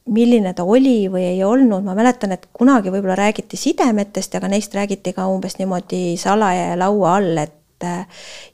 milline 0.05 0.53
ta 0.53 0.63
oli 0.63 1.07
või 1.11 1.23
ei 1.31 1.43
olnud, 1.43 1.83
ma 1.85 1.95
mäletan, 1.97 2.35
et 2.35 2.47
kunagi 2.53 2.91
võib-olla 2.93 3.17
räägiti 3.17 3.57
sidemetest, 3.57 4.35
aga 4.37 4.49
neist 4.51 4.75
räägiti 4.77 5.15
ka 5.15 5.25
umbes 5.31 5.57
niimoodi 5.57 6.17
salaja 6.21 6.71
ja 6.71 6.79
laua 6.79 7.15
all, 7.17 7.39
et 7.41 7.87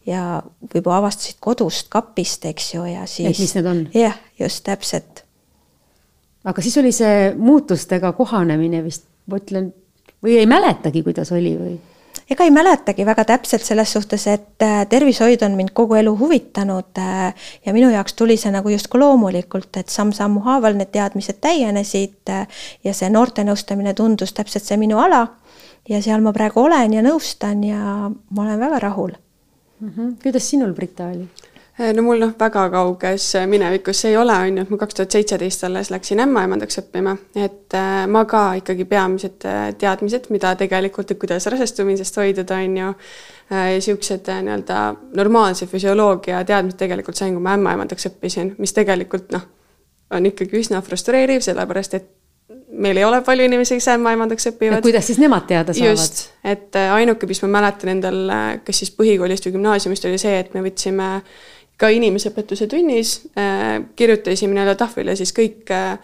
ja 0.08 0.22
võib-olla 0.74 1.02
avastasid 1.02 1.38
kodust 1.44 1.92
kapist, 1.92 2.46
eks 2.50 2.74
ju, 2.74 2.86
ja 2.90 3.06
siis. 3.06 3.30
et 3.30 3.44
mis 3.44 3.54
need 3.58 3.70
on? 3.70 3.84
jah, 3.96 4.18
just 4.40 4.64
täpselt. 4.66 5.24
aga 6.44 6.64
siis 6.66 6.78
oli 6.82 6.92
see 6.96 7.32
muutustega 7.38 8.14
kohanemine 8.18 8.82
vist, 8.84 9.06
ma 9.30 9.40
ütlen, 9.42 9.72
või 10.24 10.40
ei 10.42 10.50
mäletagi, 10.50 11.04
kuidas 11.06 11.32
oli 11.36 11.54
või? 11.60 11.78
Ega 12.30 12.44
ei 12.44 12.52
mäletagi 12.54 13.06
väga 13.06 13.26
täpselt 13.26 13.66
selles 13.66 13.94
suhtes, 13.94 14.28
et 14.28 14.64
äh, 14.66 14.82
tervishoid 14.90 15.42
on 15.46 15.56
mind 15.58 15.74
kogu 15.74 15.96
elu 16.00 16.14
huvitanud 16.18 16.98
äh, 16.98 17.34
ja 17.66 17.74
minu 17.74 17.90
jaoks 17.90 18.14
tuli 18.14 18.38
see 18.38 18.52
nagu 18.54 18.70
justkui 18.70 19.02
loomulikult, 19.02 19.78
et 19.78 19.90
samm-sammu 19.90 20.44
haaval 20.46 20.78
need 20.80 20.92
teadmised 20.94 21.42
täienesid 21.42 22.34
äh, 22.34 22.48
ja 22.84 22.94
see 22.94 23.10
noortenõustamine 23.10 23.94
tundus 23.98 24.34
täpselt 24.38 24.68
see 24.68 24.80
minu 24.82 25.00
ala. 25.00 25.28
ja 25.90 26.02
seal 26.02 26.22
ma 26.22 26.34
praegu 26.34 26.62
olen 26.62 26.94
ja 26.94 27.02
nõustan 27.02 27.64
ja 27.66 28.10
ma 28.10 28.44
olen 28.44 28.60
väga 28.60 28.80
rahul 28.80 29.12
mm. 29.80 29.90
-hmm. 29.90 30.16
kuidas 30.24 30.50
sinul, 30.50 30.74
Brita, 30.74 31.08
oli? 31.08 31.51
Äh, 31.82 31.94
no 31.98 32.04
mul 32.06 32.20
noh, 32.22 32.34
väga 32.38 32.68
kauges 32.70 33.26
minevikus 33.50 34.04
see 34.04 34.12
ei 34.12 34.18
ole, 34.20 34.36
on 34.36 34.60
ju, 34.60 34.66
et 34.66 34.72
ma 34.74 34.78
kaks 34.84 34.98
tuhat 34.98 35.16
seitseteist 35.16 35.64
alles 35.66 35.90
läksin 35.90 36.20
ämmaemandaks 36.22 36.78
õppima, 36.84 37.16
et 37.34 37.74
äh, 37.78 38.04
ma 38.12 38.22
ka 38.30 38.44
ikkagi 38.60 38.86
peamised 38.90 39.48
äh, 39.50 39.64
teadmised, 39.82 40.30
mida 40.34 40.54
tegelikult, 40.60 41.14
et 41.14 41.22
kuidas 41.22 41.48
rasestumisest 41.50 42.20
hoiduda, 42.22 42.60
on 42.62 42.78
ju, 42.78 42.94
niisugused 43.52 44.30
nii-öelda 44.32 44.82
normaalse 45.18 45.66
füsioloogia 45.68 46.44
teadmised 46.48 46.78
tegelikult 46.80 47.18
sain, 47.20 47.34
kui 47.36 47.44
ma 47.44 47.58
ämmaemandaks 47.58 48.08
õppisin, 48.12 48.54
mis 48.62 48.76
tegelikult 48.78 49.34
noh, 49.34 49.48
on 50.14 50.28
ikkagi 50.30 50.62
üsna 50.62 50.84
frustreeriv, 50.86 51.42
sellepärast 51.44 51.98
et 51.98 52.12
meil 52.72 53.00
ei 53.00 53.04
ole 53.04 53.20
palju 53.26 53.48
inimesi, 53.48 53.80
kes 53.80 53.90
ämmaemandaks 53.96 54.52
õpivad. 54.54 54.84
kuidas 54.86 55.10
siis 55.10 55.20
nemad 55.20 55.48
teada 55.50 55.74
saavad? 55.76 55.98
just, 55.98 56.30
et 56.48 56.78
ainuke, 56.80 57.28
mis 57.28 57.42
ma 57.44 57.50
mäletan 57.58 57.96
endal, 57.96 58.22
kas 58.66 58.84
siis 58.84 58.94
põhikoolist 58.96 59.50
või 59.50 59.58
gümnaasiumist, 59.58 60.08
oli 60.08 60.22
see, 60.22 60.38
et 60.40 60.56
me 60.56 60.64
võtsime 60.64 61.10
ka 61.82 61.90
inimeseõpetuse 61.94 62.68
tunnis 62.70 63.16
äh, 63.40 63.82
kirjutasime 63.98 64.54
nii-öelda 64.56 64.78
tahvlile 64.80 65.16
siis 65.20 65.34
kõik 65.36 65.72
äh, 65.74 65.98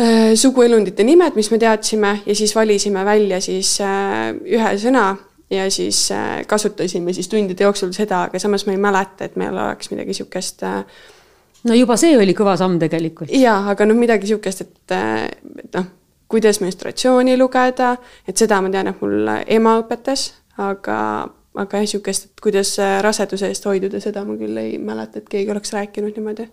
äh, 0.00 0.32
suguelundite 0.38 1.04
nimed, 1.06 1.36
mis 1.38 1.50
me 1.52 1.60
teadsime 1.62 2.14
ja 2.26 2.36
siis 2.38 2.54
valisime 2.56 3.04
välja 3.06 3.40
siis 3.44 3.74
ühe 3.82 4.74
sõna 4.80 5.06
ja 5.52 5.66
siis 5.70 6.06
kasutasime 6.48 7.12
siis 7.12 7.28
tundide 7.28 7.66
jooksul 7.66 7.92
seda, 7.92 8.26
aga 8.28 8.40
samas 8.40 8.64
ma 8.66 8.72
ei 8.72 8.80
mäleta, 8.80 9.28
et 9.28 9.36
meil 9.40 9.52
oleks 9.52 9.92
midagi 9.92 10.14
niisugust 10.14 10.64
no 11.68 11.76
juba 11.76 11.98
see 12.00 12.16
oli 12.16 12.32
kõva 12.36 12.56
samm 12.56 12.78
tegelikult. 12.80 13.32
jaa, 13.36 13.58
aga 13.74 13.86
noh, 13.88 13.98
midagi 13.98 14.24
niisugust, 14.24 14.64
et, 14.64 14.96
et 15.66 15.76
noh, 15.76 15.90
kuidas 16.32 16.62
menstratsiooni 16.64 17.36
lugeda, 17.36 17.92
et 18.24 18.40
seda 18.40 18.62
ma 18.64 18.72
tean, 18.72 18.88
et 18.88 19.04
mul 19.04 19.28
ema 19.58 19.76
õpetas, 19.82 20.30
aga 20.56 20.96
aga 21.54 21.78
jah, 21.78 21.84
niisugust, 21.84 22.28
et 22.30 22.42
kuidas 22.42 22.76
raseduse 23.04 23.50
eest 23.52 23.66
hoiduda, 23.68 24.00
seda 24.00 24.24
ma 24.24 24.36
küll 24.40 24.60
ei 24.60 24.78
mäleta, 24.80 25.20
et 25.20 25.28
keegi 25.32 25.52
oleks 25.52 25.72
rääkinud 25.76 26.16
niimoodi. 26.16 26.46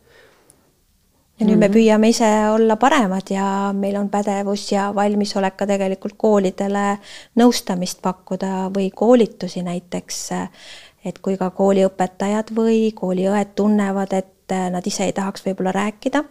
ja 1.40 1.46
nüüd 1.48 1.56
me 1.56 1.70
mhm. 1.70 1.76
püüame 1.76 2.10
ise 2.12 2.30
olla 2.52 2.76
paremad 2.76 3.32
ja 3.32 3.46
meil 3.76 3.96
on 3.96 4.10
pädevus 4.12 4.72
ja 4.74 4.90
valmisolek 4.96 5.56
ka 5.58 5.68
tegelikult 5.70 6.18
koolidele 6.18 6.98
nõustamist 7.40 8.02
pakkuda 8.04 8.68
või 8.76 8.90
koolitusi 8.92 9.64
näiteks, 9.64 10.20
et 11.06 11.24
kui 11.24 11.40
ka 11.40 11.50
kooliõpetajad 11.56 12.52
või 12.56 12.92
kooliõed 12.92 13.56
tunnevad, 13.56 14.14
et 14.14 14.36
nad 14.74 14.84
ise 14.88 15.06
ei 15.06 15.14
tahaks 15.14 15.46
võib-olla 15.46 15.72
rääkida, 15.72 16.26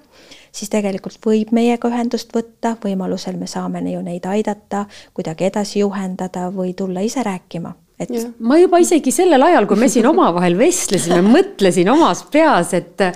siis 0.53 0.69
tegelikult 0.69 1.25
võib 1.25 1.55
meiega 1.57 1.89
ühendust 1.89 2.35
võtta, 2.35 2.77
võimalusel 2.85 3.39
me 3.41 3.47
saame 3.47 3.81
ju 3.93 4.03
neid 4.03 4.27
aidata, 4.27 4.85
kuidagi 5.15 5.49
edasi 5.49 5.87
juhendada 5.87 6.51
või 6.53 6.75
tulla 6.77 7.01
ise 7.01 7.23
rääkima 7.23 7.73
et 7.99 8.15
ja. 8.15 8.29
ma 8.39 8.59
juba 8.61 8.81
isegi 8.83 9.13
sellel 9.15 9.43
ajal, 9.49 9.67
kui 9.71 9.81
me 9.81 9.91
siin 9.91 10.09
omavahel 10.13 10.59
vestlesime, 10.59 11.23
mõtlesin 11.27 11.91
omas 11.95 12.25
peas, 12.33 12.75
et 12.79 13.07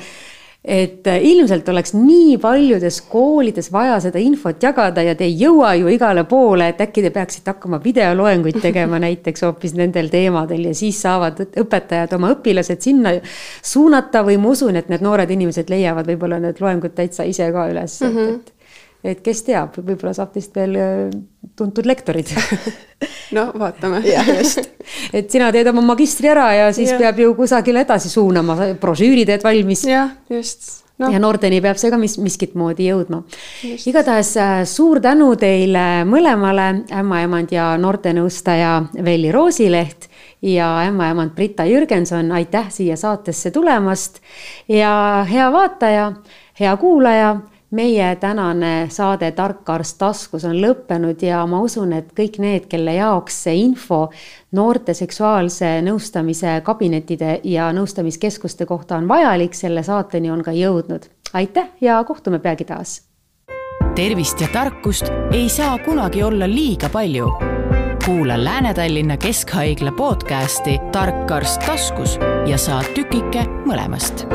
et 0.63 1.09
ilmselt 1.27 1.67
oleks 1.73 1.91
nii 1.97 2.37
paljudes 2.39 3.01
koolides 3.11 3.67
vaja 3.75 3.97
seda 4.05 4.21
infot 4.23 4.63
jagada 4.63 5.03
ja 5.03 5.17
te 5.19 5.27
ei 5.27 5.35
jõua 5.41 5.73
ju 5.75 5.89
igale 5.91 6.23
poole, 6.31 6.69
et 6.71 6.79
äkki 6.85 7.03
te 7.03 7.11
peaksite 7.11 7.51
hakkama 7.51 7.81
videoloenguid 7.83 8.61
tegema 8.63 9.01
näiteks 9.03 9.43
hoopis 9.43 9.75
nendel 9.75 10.07
teemadel 10.13 10.69
ja 10.69 10.75
siis 10.79 11.01
saavad 11.03 11.43
õpetajad 11.65 12.15
oma 12.15 12.31
õpilased 12.37 12.79
sinna 12.87 13.17
suunata 13.59 14.23
või 14.23 14.39
ma 14.39 14.55
usun, 14.55 14.79
et 14.79 14.87
need 14.93 15.03
noored 15.03 15.35
inimesed 15.35 15.73
leiavad 15.73 16.07
võib-olla 16.13 16.39
need 16.47 16.63
loengud 16.63 16.95
täitsa 16.95 17.27
ise 17.27 17.51
ka 17.51 17.67
üles 17.75 17.99
mm, 17.99 18.15
-hmm. 18.15 18.31
et, 18.39 18.55
et 18.55 18.63
et 19.03 19.21
kes 19.25 19.43
teab, 19.47 19.75
võib-olla 19.83 20.15
saab 20.15 20.31
teist 20.35 20.55
veel 20.57 20.79
äh, 20.79 21.11
tuntud 21.59 21.87
lektorid 21.91 22.31
no 23.37 23.49
vaatame. 23.59 24.03
jah, 24.15 24.29
just. 24.39 24.71
et 25.13 25.31
sina 25.31 25.51
teed 25.55 25.73
oma 25.73 25.85
magistri 25.93 26.31
ära 26.33 26.51
ja 26.57 26.69
siis 26.77 26.93
ja. 26.95 27.01
peab 27.01 27.19
ju 27.23 27.35
kusagile 27.39 27.85
edasi 27.87 28.13
suunama, 28.13 28.75
brošüüri 28.81 29.27
teed 29.29 29.45
valmis. 29.47 29.87
jah, 29.89 30.15
just 30.33 30.83
no.. 31.03 31.11
ja 31.13 31.21
noorteni 31.23 31.61
peab 31.65 31.81
see 31.81 31.91
ka 31.93 31.99
mis, 32.01 32.17
miskit 32.23 32.57
moodi 32.59 32.89
jõudma. 32.91 33.23
igatahes 33.89 34.35
äh, 34.41 34.55
suur 34.69 35.01
tänu 35.05 35.33
teile 35.41 36.05
mõlemale, 36.09 36.69
ämmaemand 37.01 37.55
ja 37.55 37.73
noortenõustaja 37.81 38.75
Velli 39.05 39.33
Roosileht 39.35 40.09
ja 40.43 40.69
ämmaemand 40.89 41.37
Brita 41.37 41.67
Jürgenson, 41.69 42.33
aitäh 42.35 42.71
siia 42.75 42.97
saatesse 42.97 43.51
tulemast. 43.55 44.21
ja 44.69 45.25
hea 45.31 45.49
vaataja, 45.53 46.13
hea 46.61 46.77
kuulaja 46.77 47.37
meie 47.73 48.17
tänane 48.17 48.87
saade 48.91 49.31
Tark 49.33 49.71
arst 49.71 49.99
taskus 49.99 50.45
on 50.45 50.59
lõppenud 50.61 51.23
ja 51.25 51.43
ma 51.49 51.63
usun, 51.65 51.93
et 51.97 52.13
kõik 52.17 52.39
need, 52.43 52.67
kelle 52.71 52.95
jaoks 52.99 53.43
see 53.47 53.57
info 53.65 54.05
noorte 54.53 54.95
seksuaalse 54.95 55.79
nõustamise 55.85 56.59
kabinettide 56.65 57.41
ja 57.45 57.71
nõustamiskeskuste 57.73 58.67
kohta 58.69 59.01
on 59.01 59.09
vajalik, 59.09 59.55
selle 59.55 59.83
saateni 59.83 60.31
on 60.31 60.43
ka 60.45 60.53
jõudnud. 60.53 61.09
aitäh 61.33 61.69
ja 61.81 62.05
kohtume 62.05 62.39
peagi 62.39 62.65
taas. 62.65 63.03
tervist 63.95 64.41
ja 64.41 64.49
tarkust 64.53 65.09
ei 65.33 65.49
saa 65.49 65.79
kunagi 65.79 66.23
olla 66.23 66.49
liiga 66.49 66.89
palju. 66.89 67.33
kuula 68.05 68.45
Lääne-Tallinna 68.45 69.17
Keskhaigla 69.17 69.93
podcasti 69.93 70.79
Tark 70.93 71.31
arst 71.31 71.61
taskus 71.67 72.19
ja 72.47 72.59
saad 72.59 72.85
tükike 72.95 73.47
mõlemast 73.65 74.27